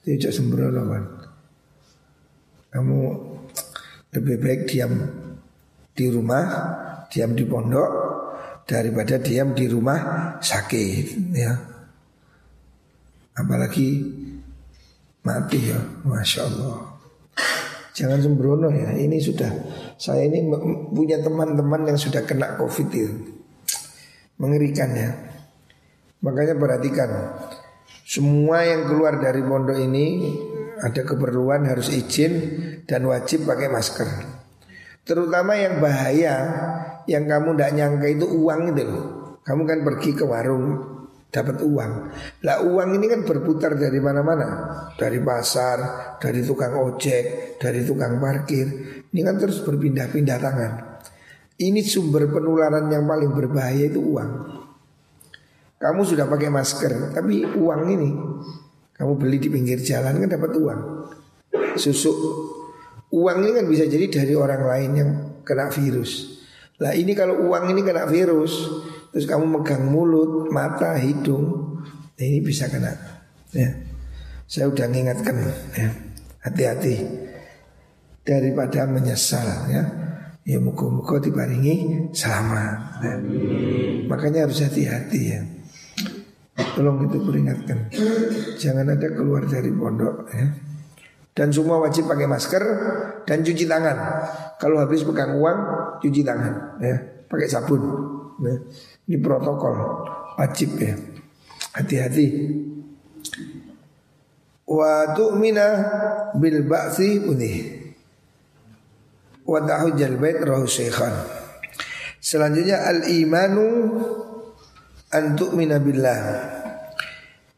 Tidak 0.00 0.32
sembrono 0.34 0.82
kan. 0.90 1.04
Kamu 2.74 2.98
lebih 4.16 4.36
baik 4.42 4.60
diam 4.66 4.92
di 5.94 6.06
rumah, 6.10 6.44
diam 7.06 7.38
di 7.38 7.44
pondok 7.46 7.90
daripada 8.66 9.22
diam 9.22 9.54
di 9.54 9.70
rumah 9.70 10.00
sakit 10.42 11.06
ya. 11.36 11.52
Apalagi 13.38 13.88
mati 15.22 15.58
ya, 15.70 15.78
masya 16.02 16.50
Allah. 16.50 16.98
Jangan 17.94 18.18
sembrono 18.24 18.72
ya. 18.72 18.96
Ini 18.96 19.20
sudah 19.20 19.52
saya 20.00 20.24
ini 20.24 20.48
punya 20.96 21.20
teman-teman 21.20 21.92
yang 21.92 21.98
sudah 22.00 22.24
kena 22.24 22.56
covid 22.56 22.88
itu 22.88 23.36
mengerikan 24.40 24.88
ya. 24.96 25.12
Makanya 26.24 26.56
perhatikan 26.56 27.10
semua 28.08 28.64
yang 28.64 28.88
keluar 28.88 29.20
dari 29.20 29.44
pondok 29.44 29.76
ini 29.76 30.32
ada 30.80 31.04
keperluan 31.04 31.68
harus 31.68 31.92
izin 31.92 32.32
dan 32.88 33.04
wajib 33.04 33.44
pakai 33.44 33.68
masker. 33.68 34.08
Terutama 35.04 35.60
yang 35.60 35.84
bahaya, 35.84 36.36
yang 37.04 37.28
kamu 37.28 37.60
tidak 37.60 37.70
nyangka 37.76 38.08
itu 38.08 38.24
uang 38.24 38.72
itu 38.72 38.82
loh. 38.88 39.06
Kamu 39.44 39.62
kan 39.68 39.78
pergi 39.84 40.10
ke 40.16 40.24
warung 40.24 40.99
dapat 41.30 41.62
uang. 41.62 41.92
Lah 42.42 42.60
uang 42.66 42.98
ini 42.98 43.06
kan 43.06 43.22
berputar 43.22 43.78
dari 43.78 44.02
mana-mana, 44.02 44.48
dari 44.98 45.22
pasar, 45.22 45.78
dari 46.18 46.42
tukang 46.42 46.74
ojek, 46.74 47.56
dari 47.56 47.86
tukang 47.86 48.18
parkir. 48.18 48.66
Ini 49.10 49.20
kan 49.22 49.38
terus 49.38 49.62
berpindah-pindah 49.62 50.38
tangan. 50.42 50.72
Ini 51.60 51.80
sumber 51.86 52.28
penularan 52.28 52.90
yang 52.90 53.06
paling 53.06 53.30
berbahaya 53.30 53.86
itu 53.88 54.02
uang. 54.02 54.30
Kamu 55.80 56.00
sudah 56.04 56.28
pakai 56.28 56.52
masker, 56.52 57.16
tapi 57.16 57.46
uang 57.46 57.82
ini 57.88 58.10
kamu 59.00 59.12
beli 59.16 59.40
di 59.40 59.48
pinggir 59.48 59.80
jalan 59.80 60.20
kan 60.20 60.28
dapat 60.28 60.52
uang. 60.52 60.80
Susu 61.80 62.12
uang 63.08 63.38
ini 63.40 63.50
kan 63.56 63.64
bisa 63.64 63.88
jadi 63.88 64.12
dari 64.12 64.36
orang 64.36 64.60
lain 64.60 64.90
yang 64.92 65.10
kena 65.40 65.72
virus. 65.72 66.36
Lah 66.80 66.92
ini 66.92 67.16
kalau 67.16 67.48
uang 67.48 67.72
ini 67.72 67.80
kena 67.80 68.04
virus, 68.08 68.52
terus 69.10 69.26
kamu 69.26 69.60
megang 69.60 69.86
mulut, 69.90 70.50
mata, 70.50 70.98
hidung, 70.98 71.78
ini 72.18 72.38
bisa 72.42 72.70
kena. 72.70 72.94
Ya. 73.54 73.70
Saya 74.50 74.70
udah 74.70 74.86
mengingatkan 74.90 75.34
ya. 75.74 75.90
Hati-hati 76.40 76.96
daripada 78.24 78.88
menyesal 78.88 79.68
ya 79.68 79.82
ya 80.50 80.58
muka-muka 80.58 81.20
diparingi 81.20 82.08
selamat. 82.10 82.78
Nah, 83.04 83.16
makanya 84.08 84.48
harus 84.48 84.64
hati-hati 84.64 85.20
ya. 85.36 85.40
Tolong 86.76 87.08
itu 87.08 87.18
peringatkan. 87.24 87.88
Jangan 88.60 88.86
ada 88.92 89.08
keluar 89.14 89.46
dari 89.48 89.72
pondok 89.72 90.28
ya. 90.34 90.46
Dan 91.30 91.48
semua 91.54 91.80
wajib 91.80 92.10
pakai 92.10 92.26
masker 92.26 92.64
dan 93.24 93.40
cuci 93.40 93.64
tangan. 93.64 93.96
Kalau 94.60 94.82
habis 94.82 95.06
pegang 95.06 95.38
uang, 95.40 95.58
cuci 96.02 96.20
tangan 96.20 96.82
ya. 96.82 96.96
Pakai 97.30 97.48
sabun. 97.48 97.80
Ya. 98.40 98.56
Ini 99.10 99.18
protokol 99.18 100.06
wajib 100.38 100.78
ya. 100.78 100.94
Hati-hati. 101.74 102.26
Wa 104.70 105.18
tu'mina 105.18 105.66
bil 106.38 106.62
ba'si 106.62 107.18
unih 107.18 107.58
wa 109.50 109.58
tahujjal 109.66 110.14
bait 110.14 110.38
rahu 110.38 110.62
syekhan. 110.70 111.10
Selanjutnya 112.22 112.86
al-imanu 112.86 113.66
an 115.10 115.34
tu'mina 115.34 115.82
billah. 115.82 116.22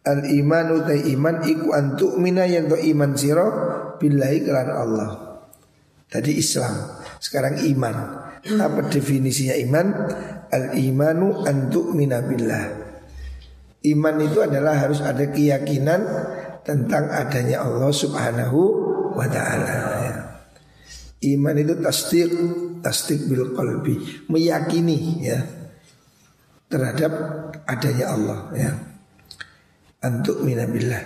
Al-imanu 0.09 0.89
ta 0.89 0.97
iman 0.97 1.45
iku 1.45 1.77
an 1.77 2.01
tu'mina 2.01 2.49
yang 2.49 2.73
to 2.73 2.81
iman 2.81 3.13
sira 3.13 3.47
billahi 4.01 4.39
kelan 4.41 4.73
Allah. 4.73 5.11
Tadi 6.09 6.33
Islam, 6.33 6.97
sekarang 7.21 7.61
iman. 7.77 7.97
Apa 8.41 8.89
definisinya 8.89 9.55
iman? 9.69 9.87
Al-imanu 10.53 11.49
an 11.49 11.73
tu'mina 11.73 12.21
billah. 12.29 12.65
Iman 13.83 14.17
itu 14.21 14.39
adalah 14.45 14.79
harus 14.79 15.01
ada 15.03 15.27
keyakinan 15.33 16.05
tentang 16.63 17.11
adanya 17.11 17.65
Allah 17.65 17.91
Subhanahu 17.91 18.61
wa 19.17 19.27
taala. 19.27 19.79
Iman 21.23 21.55
itu 21.55 21.79
tasdik 21.79 22.31
Tasdik 22.83 23.31
bil 23.31 23.55
qalbi 23.55 23.95
Meyakini 24.27 25.23
ya 25.23 25.39
Terhadap 26.67 27.13
adanya 27.63 28.07
Allah 28.11 28.39
ya 28.59 28.71
Antuk 30.03 30.43
minabillah 30.43 31.03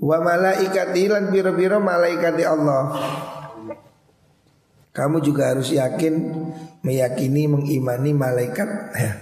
Wa 0.00 0.16
malaikati 0.24 1.12
lan 1.12 1.28
biro-biro 1.28 1.76
malaikati 1.76 2.44
Allah 2.48 2.82
Kamu 4.94 5.18
juga 5.20 5.50
harus 5.50 5.74
yakin 5.74 6.14
Meyakini, 6.86 7.50
mengimani 7.50 8.14
malaikat 8.14 8.68
ya 8.94 9.12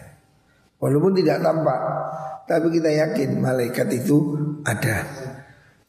Walaupun 0.76 1.16
tidak 1.16 1.40
tampak 1.40 1.80
Tapi 2.44 2.68
kita 2.76 2.90
yakin 2.92 3.40
malaikat 3.40 3.88
itu 3.96 4.36
ada 4.68 5.08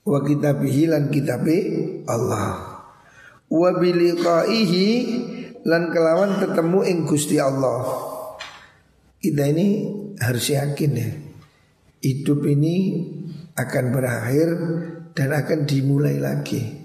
Wa 0.08 0.24
kitabihi 0.24 0.88
kitabi 1.12 1.58
Allah 2.08 2.74
wa 3.54 3.70
biliqaihi 3.78 4.90
lan 5.64 5.94
kelawan 5.94 6.42
ketemu 6.42 6.80
ing 6.90 6.98
Gusti 7.06 7.38
Allah. 7.38 7.86
Kita 9.22 9.46
ini 9.48 9.68
harus 10.20 10.46
yakin 10.50 10.92
ya. 10.98 11.10
Hidup 12.04 12.44
ini 12.44 13.08
akan 13.56 13.86
berakhir 13.96 14.50
dan 15.16 15.32
akan 15.32 15.64
dimulai 15.64 16.20
lagi. 16.20 16.83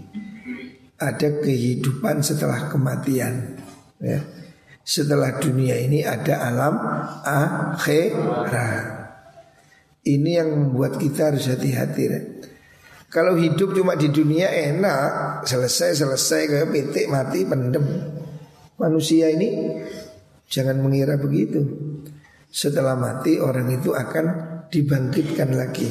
Ada 0.99 1.43
kehidupan 1.43 2.27
setelah 2.27 2.67
kematian 2.67 3.55
ya. 4.03 4.19
Setelah 4.83 5.37
dunia 5.39 5.79
ini 5.79 6.03
ada 6.03 6.49
alam 6.49 6.75
akhirat. 7.23 8.87
Ini 10.03 10.31
yang 10.43 10.51
membuat 10.57 10.97
kita 10.97 11.31
harus 11.31 11.47
hati-hati 11.47 12.05
ya. 12.09 12.21
Kalau 13.09 13.37
hidup 13.41 13.73
cuma 13.73 13.97
di 13.97 14.13
dunia 14.13 14.49
enak, 14.53 15.45
selesai 15.49 16.05
selesai 16.05 16.41
kayak 16.49 16.69
petik 16.73 17.07
mati 17.09 17.45
pendem. 17.45 17.85
Manusia 18.77 19.33
ini 19.33 19.81
jangan 20.49 20.81
mengira 20.81 21.17
begitu. 21.17 21.65
Setelah 22.49 22.97
mati 22.97 23.37
orang 23.41 23.69
itu 23.73 23.93
akan 23.93 24.27
dibangkitkan 24.73 25.53
lagi. 25.53 25.89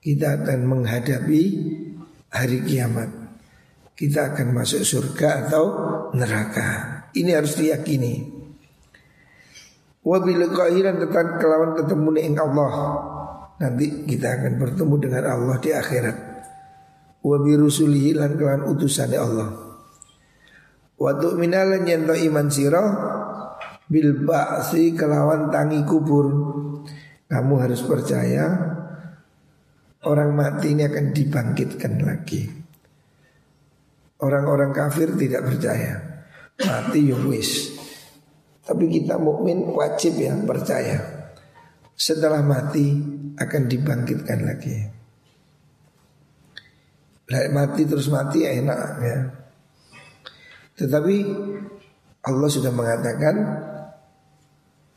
Kita 0.00 0.40
akan 0.40 0.58
menghadapi 0.64 1.42
hari 2.32 2.58
kiamat. 2.64 3.25
Kita 3.96 4.36
akan 4.36 4.52
masuk 4.52 4.84
surga 4.84 5.48
atau 5.48 5.64
neraka. 6.12 6.68
Ini 7.16 7.32
harus 7.32 7.56
diyakini. 7.56 8.28
Wabil 10.04 10.52
kahiran 10.52 11.00
tetap 11.00 11.40
kelawan 11.40 11.72
ketemu 11.80 12.08
dengan 12.12 12.44
Allah. 12.44 12.72
Nanti 13.56 14.04
kita 14.04 14.36
akan 14.36 14.52
bertemu 14.60 14.94
dengan 15.00 15.24
Allah 15.32 15.56
di 15.64 15.72
akhirat. 15.72 16.16
Wa 17.24 17.40
bi 17.40 17.56
rusulihi 17.56 18.12
lan 18.12 18.36
kelan 18.36 18.68
utusane 18.68 19.16
Allah. 19.16 19.48
Wa 21.00 21.16
tu'minalan 21.16 21.88
yen 21.88 22.04
iman 22.04 22.52
sira 22.52 22.84
bil 23.88 24.12
ba'si 24.28 24.92
kelawan 24.92 25.48
tangi 25.48 25.80
kubur. 25.88 26.28
Kamu 27.32 27.54
harus 27.64 27.80
percaya 27.80 28.44
orang 30.04 30.36
mati 30.36 30.76
ini 30.76 30.84
akan 30.84 31.16
dibangkitkan 31.16 32.04
lagi 32.04 32.65
orang-orang 34.22 34.72
kafir 34.72 35.12
tidak 35.16 35.44
percaya 35.44 36.24
mati 36.62 37.12
ya 37.12 37.18
wis 37.26 37.76
tapi 38.64 38.88
kita 38.88 39.20
mukmin 39.20 39.72
wajib 39.76 40.16
ya 40.16 40.32
percaya 40.44 41.28
setelah 41.96 42.40
mati 42.40 42.96
akan 43.36 43.62
dibangkitkan 43.68 44.40
lagi 44.42 44.96
mati 47.26 47.82
terus 47.82 48.06
mati 48.06 48.46
ya 48.46 48.54
enak 48.54 48.80
ya. 49.02 49.18
Tetapi 50.76 51.16
Allah 52.26 52.50
sudah 52.50 52.70
mengatakan 52.70 53.34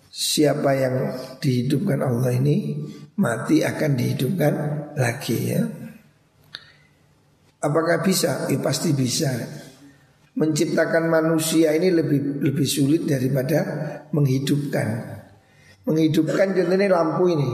siapa 0.10 0.72
yang 0.78 0.96
dihidupkan 1.42 2.02
Allah 2.04 2.36
ini 2.36 2.86
mati 3.18 3.66
akan 3.66 3.92
dihidupkan 3.98 4.54
lagi 4.94 5.38
ya. 5.56 5.62
Apakah 7.60 8.00
bisa? 8.00 8.48
Ya 8.48 8.60
pasti 8.64 8.96
bisa. 8.96 9.32
Menciptakan 10.40 11.12
manusia 11.12 11.76
ini 11.76 11.92
lebih 11.92 12.40
lebih 12.40 12.64
sulit 12.64 13.04
daripada 13.04 13.60
menghidupkan. 14.16 14.88
Menghidupkan 15.84 16.56
contohnya 16.56 16.88
lampu 16.88 17.28
ini. 17.28 17.52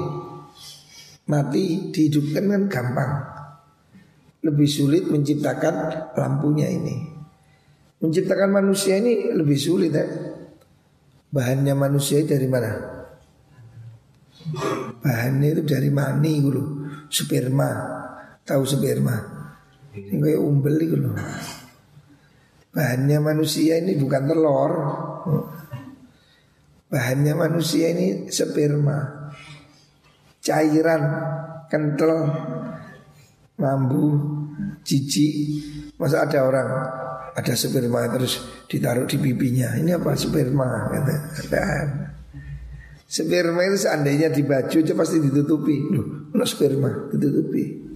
Mati 1.26 1.89
dihidupkan 1.89 2.46
kan 2.46 2.63
gampang 2.70 3.12
lebih 4.46 4.70
sulit 4.70 5.10
menciptakan 5.10 5.76
lampunya 6.13 6.70
ini. 6.70 7.02
Menciptakan 7.98 8.54
manusia 8.54 9.02
ini 9.02 9.34
lebih 9.34 9.58
sulit 9.58 9.89
ya. 9.89 10.06
Bahannya 11.34 11.74
manusia 11.74 12.22
dari 12.22 12.46
mana? 12.46 12.72
Bahannya 15.02 15.58
itu 15.58 15.62
dari 15.65 15.89
mani 15.89 16.34
dulu, 16.38 16.63
sperma. 17.10 17.72
Tahu 18.46 18.62
sperma? 18.62 19.35
Ini 19.95 20.36
umbel 20.36 20.75
itu 20.84 20.99
loh. 20.99 21.15
Bahannya 22.75 23.17
manusia 23.23 23.79
ini 23.79 23.95
bukan 23.95 24.27
telur. 24.27 24.71
Bahannya 26.91 27.34
manusia 27.39 27.95
ini 27.95 28.27
sperma. 28.27 29.31
Cairan 30.43 31.03
kental 31.71 32.13
mambu, 33.55 34.05
cici. 34.84 35.63
Masa 35.95 36.27
ada 36.27 36.43
orang 36.43 36.67
ada 37.31 37.53
sperma 37.55 38.12
terus 38.12 38.43
ditaruh 38.67 39.08
di 39.08 39.15
pipinya. 39.23 39.79
Ini 39.79 39.95
apa 39.95 40.12
sperma? 40.19 40.91
Kata. 40.91 41.63
Sperma 43.08 43.63
itu 43.63 43.88
seandainya 43.88 44.27
di 44.27 44.43
baju 44.43 44.75
itu 44.75 44.91
pasti 44.91 45.23
ditutupi. 45.23 45.77
Loh, 45.95 46.27
no 46.36 46.43
sperma 46.43 47.08
ditutupi. 47.15 47.94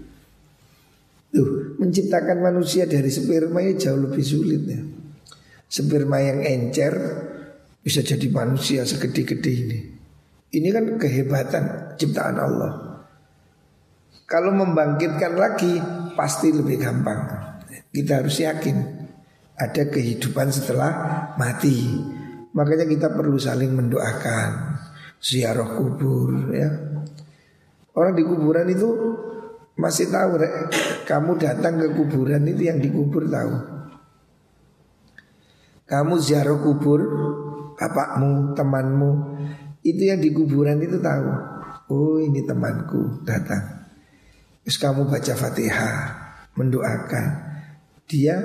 Tuh, 1.30 1.78
menciptakan 1.78 2.42
manusia 2.42 2.90
dari 2.90 3.14
sperma 3.14 3.62
ini 3.62 3.78
jauh 3.78 4.02
lebih 4.02 4.26
sulit 4.26 4.62
ya. 4.66 4.82
Sperma 5.70 6.18
yang 6.18 6.42
encer 6.42 6.94
bisa 7.86 8.02
jadi 8.02 8.28
manusia 8.34 8.82
segede-gede 8.82 9.54
ini. 9.54 9.80
Ini 10.50 10.68
kan 10.74 10.98
kehebatan 10.98 11.94
ciptaan 12.02 12.38
Allah. 12.42 12.72
Kalau 14.26 14.54
membangkitkan 14.54 15.38
lagi 15.38 15.78
pasti 16.18 16.50
lebih 16.50 16.82
gampang. 16.82 17.22
Kita 17.90 18.22
harus 18.22 18.42
yakin 18.42 18.78
ada 19.58 19.84
kehidupan 19.90 20.50
setelah 20.50 20.92
mati. 21.38 21.78
Makanya 22.54 22.86
kita 22.90 23.08
perlu 23.14 23.38
saling 23.38 23.74
mendoakan 23.74 24.50
ziarah 25.22 25.78
kubur 25.78 26.54
ya. 26.54 26.70
Orang 27.94 28.14
di 28.18 28.24
kuburan 28.26 28.70
itu 28.70 28.90
masih 29.80 30.12
tahu 30.12 30.36
rek, 30.36 30.54
kamu 31.08 31.40
datang 31.40 31.80
ke 31.80 31.88
kuburan 31.96 32.44
itu 32.52 32.68
yang 32.68 32.84
dikubur 32.84 33.32
tahu. 33.32 33.56
Kamu 35.88 36.14
ziarah 36.20 36.60
kubur 36.60 37.02
bapakmu, 37.80 38.54
temanmu, 38.54 39.12
itu 39.82 40.12
yang 40.12 40.20
di 40.20 40.36
kuburan 40.36 40.84
itu 40.84 41.00
tahu. 41.00 41.32
Oh 41.90 42.20
ini 42.20 42.44
temanku 42.44 43.24
datang. 43.24 43.88
Terus 44.68 44.78
kamu 44.78 45.08
baca 45.08 45.34
fatihah, 45.34 45.98
mendoakan, 46.60 47.28
dia 48.06 48.38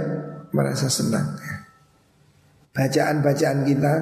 merasa 0.55 0.87
senang. 0.87 1.37
Bacaan-bacaan 2.70 3.66
kita, 3.66 3.94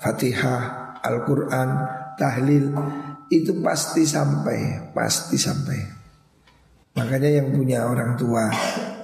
fatihah, 0.00 0.62
Al-Quran, 1.02 1.68
tahlil, 2.16 2.72
itu 3.28 3.58
pasti 3.60 4.06
sampai, 4.06 4.94
pasti 4.94 5.36
sampai. 5.36 5.95
Makanya 6.96 7.44
yang 7.44 7.52
punya 7.52 7.84
orang 7.84 8.16
tua, 8.16 8.48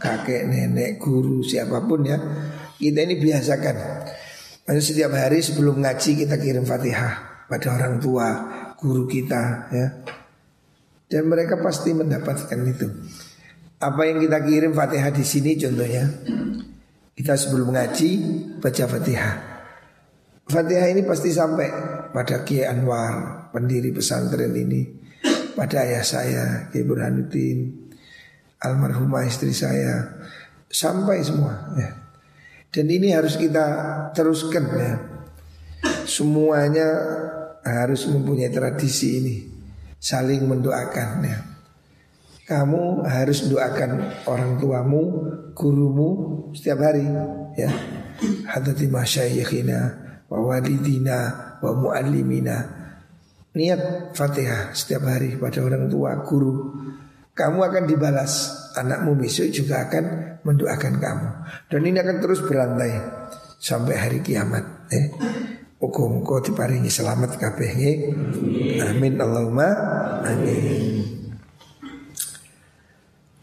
kakek, 0.01 0.49
nenek, 0.49 0.97
guru, 0.97 1.45
siapa 1.45 1.85
pun 1.85 2.09
ya, 2.09 2.17
kita 2.81 3.05
ini 3.05 3.21
biasakan. 3.21 3.77
Maksudnya 4.65 4.83
setiap 4.83 5.13
hari 5.13 5.45
sebelum 5.45 5.85
ngaji 5.85 6.25
kita 6.25 6.41
kirim 6.41 6.65
fatihah 6.65 7.45
pada 7.53 7.69
orang 7.77 8.01
tua, 8.01 8.29
guru 8.81 9.05
kita 9.05 9.69
ya. 9.69 9.87
Dan 11.13 11.29
mereka 11.29 11.61
pasti 11.61 11.93
mendapatkan 11.93 12.57
itu. 12.65 12.89
Apa 13.83 14.09
yang 14.09 14.23
kita 14.23 14.39
kirim 14.47 14.73
Fatihah 14.73 15.11
di 15.13 15.27
sini 15.27 15.59
contohnya. 15.59 16.09
Kita 17.13 17.37
sebelum 17.37 17.75
ngaji 17.75 18.11
baca 18.63 18.85
Fatihah. 18.89 19.35
Fatihah 20.49 20.89
ini 20.89 21.05
pasti 21.05 21.29
sampai 21.29 21.69
pada 22.15 22.47
Kiai 22.47 22.65
Anwar, 22.65 23.51
pendiri 23.53 23.93
pesantren 23.93 24.55
ini, 24.57 24.87
pada 25.53 25.85
ayah 25.85 26.01
saya, 26.07 26.45
Kiai 26.73 26.87
Burhanuddin, 26.87 27.82
almarhumah 28.63 29.27
istri 29.27 29.51
saya, 29.51 30.23
sampai 30.71 31.21
semua 31.21 31.75
ya. 31.77 31.91
Dan 32.73 32.89
ini 32.89 33.13
harus 33.13 33.37
kita 33.37 33.67
teruskan 34.17 34.65
ya. 34.73 34.95
Semuanya 36.09 36.89
harus 37.63 38.09
mempunyai 38.09 38.49
tradisi 38.49 39.09
ini 39.21 39.37
saling 40.01 40.49
mendoakan 40.49 41.11
ya. 41.23 41.39
Kamu 42.43 43.07
harus 43.07 43.47
doakan 43.47 44.25
orang 44.27 44.59
tuamu, 44.59 45.03
gurumu 45.55 46.11
setiap 46.57 46.83
hari 46.83 47.07
ya. 47.55 47.71
Hadati 48.51 48.91
masyayikhina 48.91 49.79
wa 50.27 50.39
walidina 50.51 51.19
wa 51.63 51.71
muallimina. 51.77 52.57
Niat 53.53 54.17
Fatihah 54.17 54.73
setiap 54.73 55.05
hari 55.07 55.37
pada 55.37 55.61
orang 55.61 55.87
tua, 55.87 56.25
guru. 56.25 56.73
Kamu 57.33 57.59
akan 57.65 57.85
dibalas. 57.89 58.61
Anakmu 58.73 59.17
besok 59.21 59.53
juga 59.53 59.89
akan 59.89 60.39
mendoakan 60.45 60.95
kamu. 61.01 61.29
Dan 61.69 61.81
ini 61.85 61.99
akan 62.01 62.17
terus 62.21 62.41
berantai 62.45 62.93
sampai 63.61 63.95
hari 63.97 64.19
kiamat. 64.25 64.89
Eh. 64.93 65.07
Muga-muga 65.83 66.39
diparingi 66.47 66.87
selamat 66.87 67.43
kabeh. 67.43 67.73
Amin 68.87 69.19
Allahumma 69.19 69.67
amin. 70.23 71.03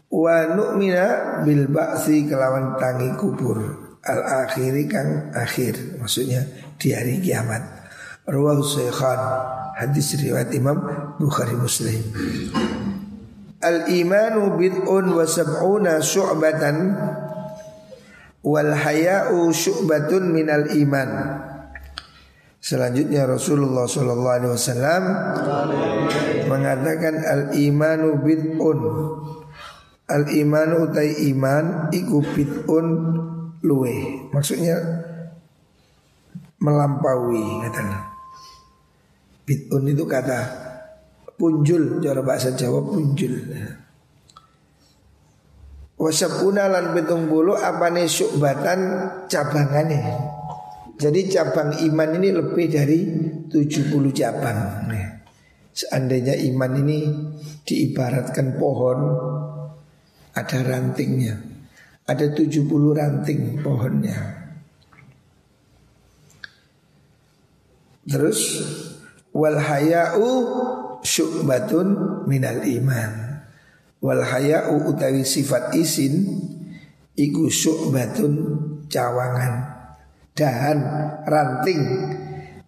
Wa 0.08 0.48
nu'mina 0.48 1.06
bil 1.44 1.68
ba'si 1.68 2.24
kelawan 2.24 2.80
tangi 2.80 3.12
kubur 3.20 3.60
al 4.00 4.48
akhiri 4.48 4.88
kang 4.88 5.28
akhir 5.36 6.00
maksudnya 6.00 6.48
di 6.80 6.96
hari 6.96 7.20
kiamat. 7.20 7.60
Rawahu 8.24 8.64
Syekhan 8.64 9.20
hadis 9.76 10.16
riwayat 10.16 10.48
Imam 10.56 10.80
Bukhari 11.20 11.60
Muslim. 11.60 12.00
Al 13.60 13.92
imanu 13.92 14.56
bid'un 14.56 15.12
wa 15.12 15.24
sab'una 15.28 16.00
syu'batan 16.00 16.96
wal 18.40 18.72
haya'u 18.72 19.52
syu'batun 19.52 20.32
minal 20.32 20.64
iman. 20.72 21.10
Selanjutnya 22.60 23.24
Rasulullah 23.24 23.84
Shallallahu 23.88 24.36
Alaihi 24.36 24.52
Wasallam 24.52 25.02
mengatakan 26.48 27.14
al 27.20 27.42
imanu 27.56 28.20
bid'un. 28.20 28.80
Al 30.08 30.24
imanu 30.28 30.88
utai 30.88 31.28
iman 31.32 31.92
iku 31.92 32.20
bid'un 32.20 32.86
luwe. 33.60 34.28
Maksudnya 34.32 34.76
melampaui 36.60 37.64
katanya 37.64 38.08
bid'un 39.48 39.84
itu 39.88 40.04
kata 40.04 40.69
punjul 41.40 42.04
cara 42.04 42.20
bahasa 42.20 42.52
Jawa 42.52 42.84
punjul 42.84 43.40
wasapuna 45.96 46.68
lan 46.68 46.92
pitung 46.92 47.32
bulu 47.32 47.56
apane 47.56 48.04
syukbatan 48.04 48.80
cabangane 49.24 50.00
jadi 51.00 51.20
cabang 51.32 51.80
iman 51.80 52.10
ini 52.20 52.28
lebih 52.28 52.66
dari 52.68 53.00
70 53.48 54.12
cabang. 54.12 54.84
Nah, 54.84 55.08
seandainya 55.72 56.36
iman 56.52 56.72
ini 56.76 56.98
diibaratkan 57.64 58.60
pohon 58.60 59.00
ada 60.36 60.58
rantingnya. 60.60 61.40
Ada 62.04 62.36
70 62.36 62.68
ranting 62.92 63.64
pohonnya. 63.64 64.20
Terus 68.04 68.40
wal 69.32 69.56
haya'u 69.56 70.28
syu'batun 71.04 71.88
minal 72.28 72.64
iman. 72.64 73.12
Wal 74.00 74.24
haya'u 74.24 74.88
utawi 74.88 75.24
sifat 75.28 75.76
isin 75.76 76.24
iku 77.12 77.52
syu'batun 77.52 78.32
cawangan 78.88 79.54
dahan 80.32 80.78
ranting 81.28 81.82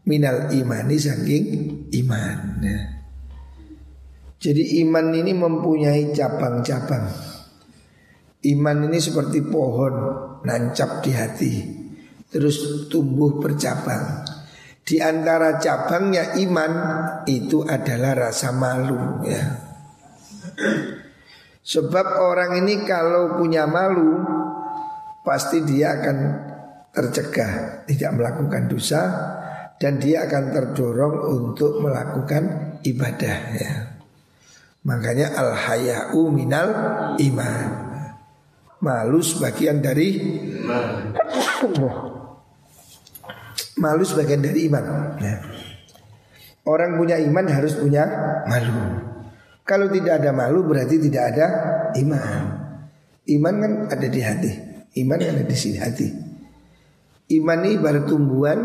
minal 0.05 0.51
imani 0.53 0.97
saking 0.99 1.45
iman. 2.05 2.61
Jadi 4.43 4.83
iman 4.83 5.07
ini 5.15 5.33
mempunyai 5.39 6.11
cabang-cabang. 6.11 7.07
Iman 8.43 8.91
ini 8.91 8.99
seperti 8.99 9.39
pohon 9.47 9.95
nancap 10.43 10.99
di 11.07 11.11
hati, 11.15 11.55
terus 12.27 12.91
tumbuh 12.91 13.39
bercabang. 13.39 14.27
Di 14.83 14.99
antara 14.99 15.63
cabangnya 15.63 16.35
iman 16.43 16.73
itu 17.31 17.63
adalah 17.63 18.29
rasa 18.29 18.51
malu 18.51 19.23
ya. 19.23 19.43
Sebab 21.63 22.07
orang 22.19 22.59
ini 22.59 22.83
kalau 22.83 23.39
punya 23.39 23.71
malu 23.71 24.19
pasti 25.23 25.63
dia 25.63 25.95
akan 25.95 26.17
tercegah 26.91 27.87
tidak 27.87 28.11
melakukan 28.19 28.67
dosa 28.67 29.03
dan 29.79 30.03
dia 30.03 30.27
akan 30.27 30.45
terdorong 30.51 31.17
untuk 31.31 31.79
melakukan 31.79 32.77
ibadah 32.83 33.37
ya. 33.55 33.75
Makanya 34.83 35.39
al 35.39 35.55
hayau 35.55 36.27
minal 36.27 36.69
iman. 37.23 37.67
Malu 38.83 39.23
sebagian 39.23 39.79
dari 39.79 40.19
Malu 43.81 44.05
sebagian 44.05 44.45
dari 44.45 44.69
iman 44.69 45.17
ya. 45.23 45.41
Orang 46.69 47.01
punya 47.01 47.17
iman 47.19 47.47
harus 47.49 47.75
punya 47.75 48.05
malu 48.47 49.01
Kalau 49.67 49.91
tidak 49.91 50.23
ada 50.23 50.31
malu 50.31 50.63
berarti 50.63 51.01
tidak 51.01 51.35
ada 51.35 51.47
iman 51.99 52.43
Iman 53.27 53.55
kan 53.59 53.73
ada 53.91 54.07
di 54.07 54.21
hati 54.23 54.53
Iman 55.01 55.19
kan 55.19 55.35
ada 55.41 55.45
di 55.49 55.57
sini 55.57 55.79
hati 55.81 56.07
Iman 57.33 57.65
ini 57.65 57.81
baru 57.81 58.05
tumbuhan 58.05 58.61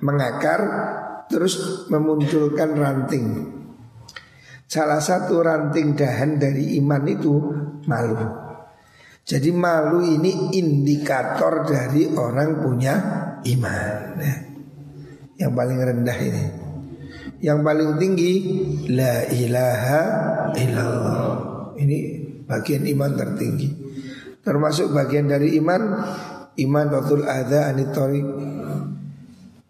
mengakar 0.00 0.60
terus 1.30 1.86
memunculkan 1.90 2.74
ranting. 2.74 3.26
Salah 4.70 5.02
satu 5.02 5.42
ranting 5.42 5.98
dahan 5.98 6.38
dari 6.38 6.78
iman 6.78 7.02
itu 7.06 7.34
malu. 7.86 8.18
Jadi 9.26 9.50
malu 9.54 10.02
ini 10.02 10.54
indikator 10.58 11.66
dari 11.66 12.10
orang 12.14 12.62
punya 12.62 12.94
iman. 13.44 14.20
Ya. 14.20 14.36
Yang 15.46 15.52
paling 15.56 15.78
rendah 15.80 16.18
ini. 16.20 16.44
Yang 17.40 17.58
paling 17.64 17.90
tinggi 17.96 18.32
la 18.92 19.24
ilaha 19.32 20.02
illallah. 20.52 21.28
Ini 21.80 21.98
bagian 22.44 22.84
iman 22.84 23.10
tertinggi. 23.16 23.68
Termasuk 24.40 24.96
bagian 24.96 25.28
dari 25.28 25.60
iman 25.60 25.82
Iman 26.56 26.86
watul 26.88 27.28
adha 27.28 27.68
anitori 27.68 28.24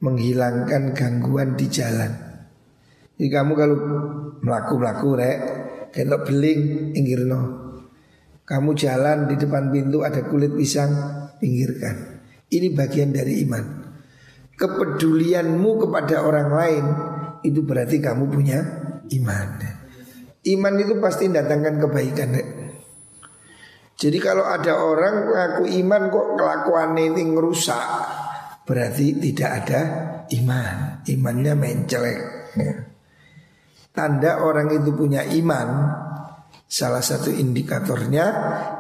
Menghilangkan 0.01 0.95
gangguan 0.95 1.59
di 1.59 1.67
jalan 1.67 2.09
Jadi 3.19 3.29
kamu 3.29 3.53
kalau 3.59 3.79
melaku-melaku 4.41 5.09
rek 5.19 5.39
Kalau 5.91 6.23
beling 6.23 6.95
pinggirno 6.95 7.41
Kamu 8.47 8.71
jalan 8.79 9.27
di 9.27 9.35
depan 9.37 9.75
pintu 9.75 10.07
ada 10.07 10.23
kulit 10.25 10.55
pisang 10.55 10.95
Pinggirkan 11.43 12.10
Ini 12.51 12.75
bagian 12.75 13.15
dari 13.15 13.47
iman 13.47 13.81
kepedulianmu 14.61 15.71
kepada 15.89 16.21
orang 16.21 16.49
lain 16.53 16.85
itu 17.41 17.65
berarti 17.65 17.97
kamu 17.97 18.29
punya 18.29 18.61
iman. 19.09 19.49
Iman 20.45 20.75
itu 20.77 21.01
pasti 21.01 21.33
mendatangkan 21.33 21.75
kebaikan. 21.81 22.29
Jadi 23.97 24.19
kalau 24.21 24.45
ada 24.45 24.81
orang 24.81 25.29
ngaku 25.29 25.65
iman 25.85 26.03
kok 26.13 26.29
kelakuan 26.37 26.97
ini 26.97 27.23
ngerusak, 27.33 27.85
berarti 28.69 29.17
tidak 29.21 29.51
ada 29.65 29.81
iman. 30.33 31.05
Imannya 31.09 31.53
mencelek. 31.57 32.21
Ya. 32.57 32.75
Tanda 33.93 34.41
orang 34.41 34.73
itu 34.73 34.93
punya 34.97 35.25
iman, 35.25 35.69
salah 36.65 37.05
satu 37.05 37.29
indikatornya 37.29 38.27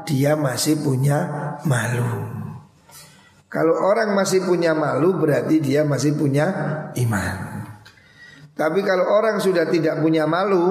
dia 0.08 0.36
masih 0.40 0.80
punya 0.80 1.28
malu. 1.68 2.39
Kalau 3.50 3.74
orang 3.74 4.14
masih 4.14 4.46
punya 4.46 4.78
malu 4.78 5.18
berarti 5.18 5.58
dia 5.58 5.82
masih 5.82 6.14
punya 6.14 6.46
iman. 6.94 7.66
Tapi 8.54 8.86
kalau 8.86 9.10
orang 9.10 9.42
sudah 9.42 9.66
tidak 9.66 9.98
punya 9.98 10.22
malu, 10.30 10.70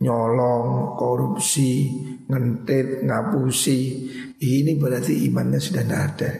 nyolong, 0.00 0.96
korupsi, 0.96 1.92
ngentit, 2.24 3.04
ngapusi, 3.04 3.80
ini 4.40 4.72
berarti 4.80 5.28
imannya 5.28 5.60
sudah 5.60 5.84
tidak 5.84 6.02
ada. 6.16 6.30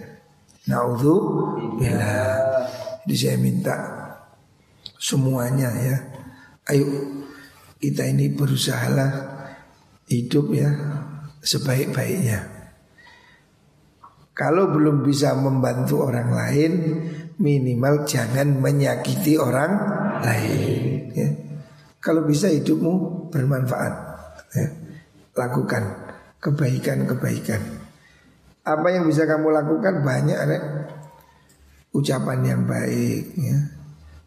Naudhu 0.72 1.16
bila. 1.76 2.16
Jadi 3.04 3.14
saya 3.14 3.36
minta 3.36 3.76
semuanya 4.96 5.68
ya. 5.76 5.96
Ayo 6.72 6.88
kita 7.76 8.08
ini 8.08 8.32
berusahalah 8.32 9.36
hidup 10.08 10.48
ya 10.56 10.72
sebaik-baiknya. 11.44 12.55
Kalau 14.36 14.68
belum 14.68 15.00
bisa 15.00 15.32
membantu 15.32 16.04
orang 16.04 16.28
lain, 16.28 16.72
minimal 17.40 18.04
jangan 18.04 18.60
menyakiti 18.60 19.40
orang 19.40 19.72
lain. 20.20 21.08
Ya. 21.16 21.28
Kalau 22.04 22.28
bisa 22.28 22.52
hidupmu 22.52 23.26
bermanfaat, 23.32 23.94
ya. 24.52 24.66
lakukan 25.40 25.88
kebaikan-kebaikan. 26.44 27.80
Apa 28.60 28.88
yang 28.92 29.08
bisa 29.08 29.24
kamu 29.24 29.56
lakukan 29.56 30.04
banyak, 30.04 30.36
ya. 30.36 30.60
ucapan 31.96 32.40
yang 32.44 32.62
baik, 32.68 33.40
ya. 33.40 33.56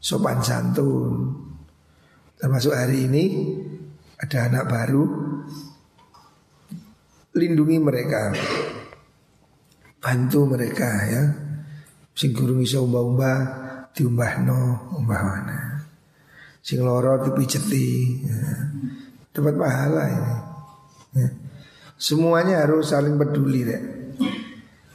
sopan 0.01 0.41
santun. 0.41 1.37
Termasuk 2.33 2.73
hari 2.73 3.05
ini 3.05 3.25
ada 4.17 4.49
anak 4.49 4.65
baru, 4.73 5.05
lindungi 7.37 7.77
mereka 7.77 8.33
bantu 9.99 10.47
mereka 10.47 10.89
ya. 11.05 11.23
Sing 12.15 12.35
guru 12.35 12.59
iso 12.59 12.83
umbah-umbah 12.83 13.37
diumbahno, 13.95 14.91
umbah 14.99 15.21
mana. 15.23 15.59
Sing 16.59 16.83
loro 16.83 17.19
dipijeti. 17.23 17.87
Ya. 18.23 18.47
Dapat 19.31 19.55
pahala 19.55 20.03
ini. 20.09 20.35
Ya. 21.19 21.29
Semuanya 21.99 22.63
harus 22.63 22.91
saling 22.91 23.19
peduli 23.19 23.61
deh. 23.67 23.81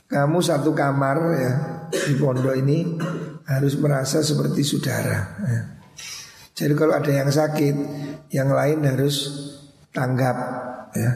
Kamu 0.08 0.40
satu 0.44 0.76
kamar 0.76 1.16
ya 1.36 1.52
di 1.90 2.14
pondok 2.16 2.54
ini 2.56 2.96
harus 3.44 3.76
merasa 3.80 4.20
seperti 4.24 4.60
saudara. 4.64 5.18
Ya. 5.44 5.62
Jadi 6.54 6.72
kalau 6.78 6.94
ada 6.94 7.10
yang 7.10 7.28
sakit, 7.28 7.76
yang 8.30 8.52
lain 8.54 8.86
harus 8.86 9.26
tanggap 9.90 10.36
ya. 10.94 11.12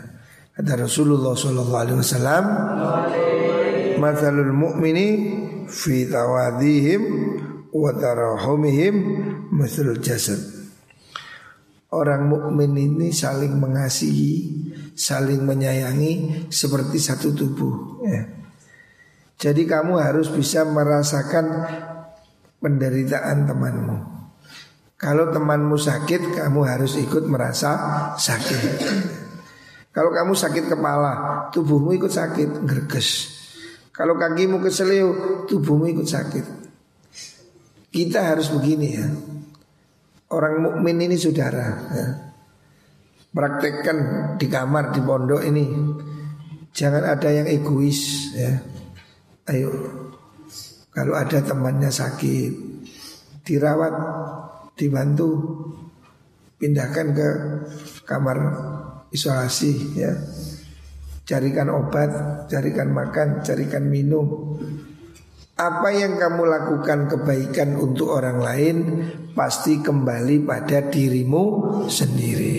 Kata 0.58 0.74
Rasulullah 0.74 1.38
Sallallahu 1.38 1.78
Alaihi 1.78 1.98
Wasallam, 2.02 2.44
Mathalul 3.98 4.54
mu'mini 4.54 5.06
fi 5.66 6.06
tawadihim 6.06 7.02
wa 7.74 7.90
tarahumihim 7.92 8.94
mathalul 9.52 9.98
jasad. 9.98 10.38
Orang 11.88 12.28
mukmin 12.28 12.76
ini 12.76 13.08
saling 13.16 13.56
mengasihi, 13.56 14.60
saling 14.92 15.40
menyayangi 15.40 16.44
seperti 16.52 17.00
satu 17.00 17.32
tubuh. 17.32 18.04
Ya. 18.04 18.28
Jadi 19.40 19.64
kamu 19.64 19.96
harus 19.96 20.28
bisa 20.28 20.68
merasakan 20.68 21.64
penderitaan 22.60 23.48
temanmu. 23.48 23.98
Kalau 25.00 25.32
temanmu 25.32 25.80
sakit, 25.80 26.36
kamu 26.36 26.60
harus 26.68 27.00
ikut 27.00 27.24
merasa 27.24 27.72
sakit. 28.20 28.60
Kalau 29.88 30.12
kamu 30.12 30.36
sakit 30.36 30.68
kepala, 30.68 31.48
tubuhmu 31.54 31.96
ikut 31.96 32.12
sakit, 32.12 32.68
gerges. 32.68 33.37
Kalau 33.98 34.14
kakimu 34.14 34.62
keselio, 34.62 35.10
tubuhmu 35.50 35.90
ikut 35.90 36.06
sakit. 36.06 36.46
Kita 37.90 38.30
harus 38.30 38.54
begini 38.54 38.94
ya. 38.94 39.10
Orang 40.30 40.62
mukmin 40.62 41.02
ini 41.02 41.18
saudara. 41.18 41.66
Ya. 41.90 42.06
Praktekkan 43.34 43.98
di 44.38 44.46
kamar 44.46 44.94
di 44.94 45.02
pondok 45.02 45.42
ini. 45.42 45.66
Jangan 46.70 47.10
ada 47.10 47.26
yang 47.26 47.50
egois 47.50 48.30
ya. 48.38 48.54
Ayo. 49.50 49.74
Kalau 50.94 51.18
ada 51.18 51.42
temannya 51.42 51.90
sakit, 51.90 52.52
dirawat, 53.42 53.94
dibantu, 54.78 55.30
pindahkan 56.54 57.06
ke 57.18 57.28
kamar 58.06 58.38
isolasi 59.10 59.98
ya 59.98 60.14
carikan 61.28 61.68
obat, 61.68 62.10
carikan 62.48 62.88
makan, 62.88 63.44
carikan 63.44 63.84
minum. 63.84 64.56
Apa 65.58 65.92
yang 65.92 66.16
kamu 66.16 66.48
lakukan 66.48 67.10
kebaikan 67.12 67.76
untuk 67.76 68.16
orang 68.16 68.40
lain 68.40 68.76
pasti 69.36 69.84
kembali 69.84 70.48
pada 70.48 70.88
dirimu 70.88 71.44
sendiri. 71.90 72.56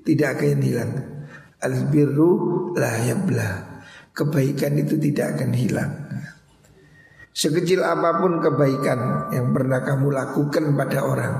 Tidak 0.00 0.28
akan 0.38 0.62
hilang. 0.64 0.92
Albirru 1.60 2.30
la 2.78 2.96
yabla. 3.04 3.50
Kebaikan 4.16 4.80
itu 4.80 4.96
tidak 4.96 5.36
akan 5.36 5.50
hilang. 5.52 5.92
Sekecil 7.34 7.84
apa 7.84 8.18
pun 8.18 8.40
kebaikan 8.40 9.30
yang 9.34 9.52
pernah 9.52 9.84
kamu 9.84 10.10
lakukan 10.10 10.74
pada 10.74 11.06
orang 11.06 11.34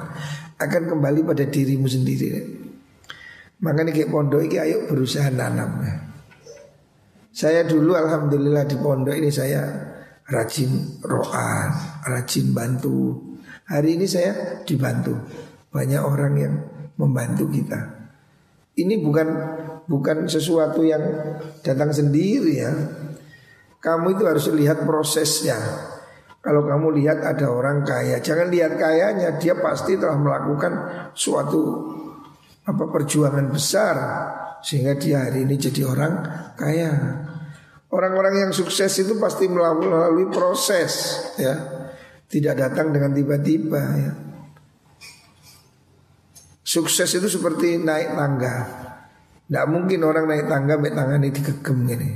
akan 0.59 0.83
kembali 0.94 1.26
pada 1.26 1.46
dirimu 1.46 1.87
sendiri. 1.90 2.31
Makanya 3.62 3.90
kayak 3.90 4.11
pondok 4.11 4.46
ini 4.46 4.62
ayo 4.62 4.87
berusaha 4.87 5.31
nanam. 5.31 6.07
Saya 7.38 7.62
dulu 7.62 7.94
alhamdulillah 7.94 8.66
di 8.66 8.74
pondok 8.83 9.14
ini 9.14 9.31
saya 9.31 9.62
rajin 10.27 10.98
roa, 11.07 11.70
rajin 12.11 12.51
bantu. 12.51 13.14
Hari 13.70 13.94
ini 13.94 14.11
saya 14.11 14.59
dibantu. 14.66 15.14
Banyak 15.70 16.03
orang 16.03 16.35
yang 16.35 16.55
membantu 16.98 17.46
kita. 17.46 17.79
Ini 18.74 18.98
bukan 18.98 19.29
bukan 19.87 20.27
sesuatu 20.27 20.83
yang 20.83 20.98
datang 21.62 21.94
sendiri 21.94 22.59
ya. 22.59 22.74
Kamu 23.79 24.18
itu 24.18 24.27
harus 24.27 24.51
lihat 24.51 24.83
prosesnya. 24.83 25.55
Kalau 26.42 26.66
kamu 26.66 26.90
lihat 26.98 27.22
ada 27.22 27.55
orang 27.55 27.87
kaya, 27.87 28.18
jangan 28.18 28.51
lihat 28.51 28.74
kayanya, 28.74 29.38
dia 29.38 29.55
pasti 29.62 29.94
telah 29.94 30.18
melakukan 30.18 30.72
suatu 31.14 31.62
apa 32.68 32.85
perjuangan 32.92 33.48
besar 33.48 33.96
sehingga 34.61 35.00
dia 35.00 35.24
hari 35.24 35.48
ini 35.48 35.57
jadi 35.57 35.88
orang 35.88 36.12
kaya. 36.52 36.92
Orang-orang 37.88 38.44
yang 38.44 38.52
sukses 38.52 38.92
itu 39.00 39.16
pasti 39.16 39.48
melalui 39.48 40.28
proses 40.28 41.24
ya. 41.40 41.57
Tidak 42.28 42.52
datang 42.52 42.92
dengan 42.92 43.16
tiba-tiba 43.16 43.81
ya. 43.96 44.12
Sukses 46.61 47.09
itu 47.16 47.24
seperti 47.33 47.81
naik 47.81 48.12
tangga. 48.12 48.57
Tidak 49.49 49.66
mungkin 49.72 50.05
orang 50.05 50.28
naik 50.28 50.45
tangga 50.45 50.76
naik 50.76 50.92
tangan 50.92 51.24
ini 51.24 51.32
dikegem 51.32 51.78
gini. 51.88 52.11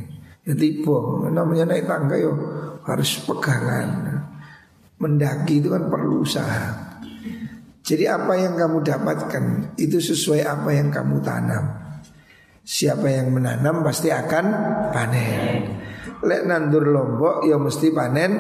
Ya 0.45 0.53
tipu. 0.53 1.25
Namanya 1.33 1.73
naik 1.73 1.89
tangga 1.89 2.21
yo 2.21 2.37
harus 2.85 3.25
pegangan. 3.25 3.89
Mendaki 5.01 5.65
itu 5.65 5.73
kan 5.73 5.89
perlu 5.89 6.21
usaha. 6.21 6.92
Jadi 7.83 8.07
apa 8.07 8.39
yang 8.39 8.55
kamu 8.55 8.79
dapatkan 8.87 9.45
itu 9.75 9.99
sesuai 9.99 10.47
apa 10.47 10.71
yang 10.71 10.95
kamu 10.95 11.19
tanam. 11.19 11.83
Siapa 12.63 13.11
yang 13.11 13.35
menanam 13.35 13.83
pasti 13.83 14.07
akan 14.15 14.45
panen. 14.95 15.67
Lek 16.23 16.47
nandur 16.47 16.87
lombok 16.87 17.43
ya 17.43 17.59
mesti 17.59 17.91
panen 17.91 18.33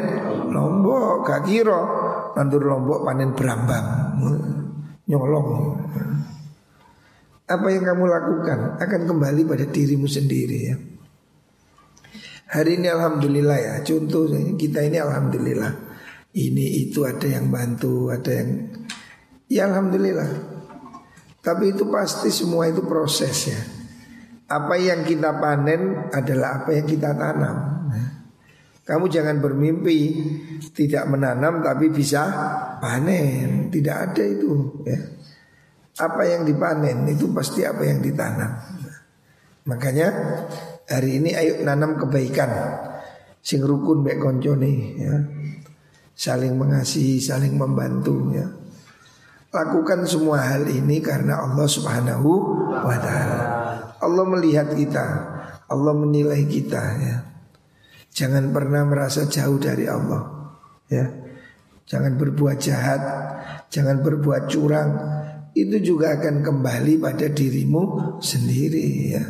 lombok. 0.46 1.26
Gak 1.26 1.42
kira 1.50 1.80
nandur 2.38 2.62
lombok 2.62 3.02
panen 3.02 3.34
berambang. 3.34 3.86
Nyolong. 5.10 5.48
Apa 7.50 7.66
yang 7.66 7.82
kamu 7.82 8.04
lakukan 8.06 8.58
akan 8.78 9.00
kembali 9.10 9.42
pada 9.42 9.66
dirimu 9.66 10.06
sendiri 10.06 10.58
ya. 10.70 10.76
Hari 12.54 12.78
ini 12.78 12.86
alhamdulillah 12.86 13.58
ya. 13.58 13.74
Contoh 13.82 14.30
kita 14.54 14.86
ini 14.86 15.02
alhamdulillah. 15.02 15.90
Ini 16.32 16.88
itu 16.88 17.04
ada 17.04 17.28
yang 17.28 17.52
bantu, 17.52 18.08
ada 18.08 18.30
yang 18.32 18.70
ya 19.52 19.68
alhamdulillah. 19.68 20.56
Tapi 21.42 21.76
itu 21.76 21.84
pasti 21.92 22.32
semua 22.32 22.70
itu 22.70 22.80
proses 22.86 23.36
ya 23.52 23.60
apa 24.52 24.74
yang 24.76 25.00
kita 25.02 25.40
panen 25.40 26.12
adalah 26.12 26.62
apa 26.62 26.76
yang 26.76 26.84
kita 26.84 27.16
tanam. 27.16 27.56
Nah, 27.88 28.08
Kamu 28.84 29.08
jangan 29.08 29.40
bermimpi 29.40 30.00
tidak 30.76 31.08
menanam 31.08 31.64
tapi 31.64 31.88
bisa 31.88 32.28
panen. 32.82 33.72
Tidak 33.72 33.96
ada 33.96 34.24
itu 34.26 34.84
ya. 34.84 35.00
Apa 36.02 36.24
yang 36.28 36.44
dipanen 36.44 37.08
itu 37.08 37.32
pasti 37.32 37.64
apa 37.64 37.84
yang 37.84 38.04
ditanam. 38.04 38.52
Makanya 39.68 40.08
hari 40.88 41.22
ini 41.22 41.30
ayo 41.32 41.64
nanam 41.64 41.96
kebaikan. 41.96 42.50
Sing 43.42 43.62
rukun 43.64 44.04
baik 44.04 44.20
koncone 44.20 44.72
ya. 44.98 45.16
Saling 46.12 46.54
mengasihi, 46.60 47.18
saling 47.18 47.56
membantu 47.56 48.30
ya. 48.36 48.46
Lakukan 49.52 50.08
semua 50.08 50.40
hal 50.40 50.64
ini 50.64 51.04
karena 51.04 51.44
Allah 51.44 51.68
Subhanahu 51.68 52.30
wa 52.72 52.96
taala. 52.96 53.40
Allah 54.00 54.24
melihat 54.24 54.72
kita, 54.72 55.04
Allah 55.68 55.92
menilai 55.92 56.48
kita 56.48 56.82
ya. 57.04 57.16
Jangan 58.16 58.48
pernah 58.48 58.88
merasa 58.88 59.28
jauh 59.28 59.60
dari 59.60 59.84
Allah 59.84 60.56
ya. 60.88 61.04
Jangan 61.84 62.16
berbuat 62.16 62.56
jahat, 62.64 63.02
jangan 63.68 64.00
berbuat 64.00 64.48
curang, 64.48 64.90
itu 65.52 65.76
juga 65.84 66.16
akan 66.16 66.40
kembali 66.40 66.96
pada 66.96 67.28
dirimu 67.28 68.16
sendiri 68.24 68.86
ya. 69.12 69.24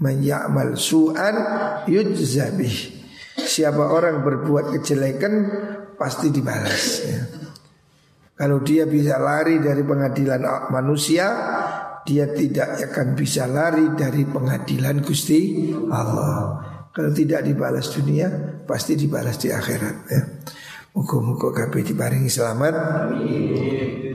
Menyamal 0.00 0.80
su'an 0.80 1.36
yujzabih. 1.84 2.96
Siapa 3.36 3.92
orang 3.92 4.24
berbuat 4.24 4.72
kejelekan 4.80 5.34
pasti 6.00 6.32
dibalas 6.32 6.84
ya. 7.04 7.47
Kalau 8.38 8.62
dia 8.62 8.86
bisa 8.86 9.18
lari 9.18 9.58
dari 9.58 9.82
pengadilan 9.82 10.70
manusia, 10.70 11.26
dia 12.06 12.30
tidak 12.30 12.78
akan 12.86 13.18
bisa 13.18 13.50
lari 13.50 13.98
dari 13.98 14.22
pengadilan 14.22 15.02
Gusti 15.02 15.74
Allah. 15.90 16.62
Kalau 16.94 17.10
tidak 17.10 17.42
dibalas 17.42 17.90
dunia, 17.90 18.30
pasti 18.62 18.94
dibalas 18.94 19.42
di 19.42 19.50
akhirat 19.50 19.96
ya. 20.06 20.22
Muka-muka 20.94 21.54
kabeh 21.54 21.94
diparingi 21.94 22.26
selamat 22.26 22.74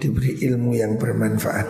Diberi 0.04 0.42
ilmu 0.44 0.76
yang 0.76 1.00
bermanfaat 1.00 1.68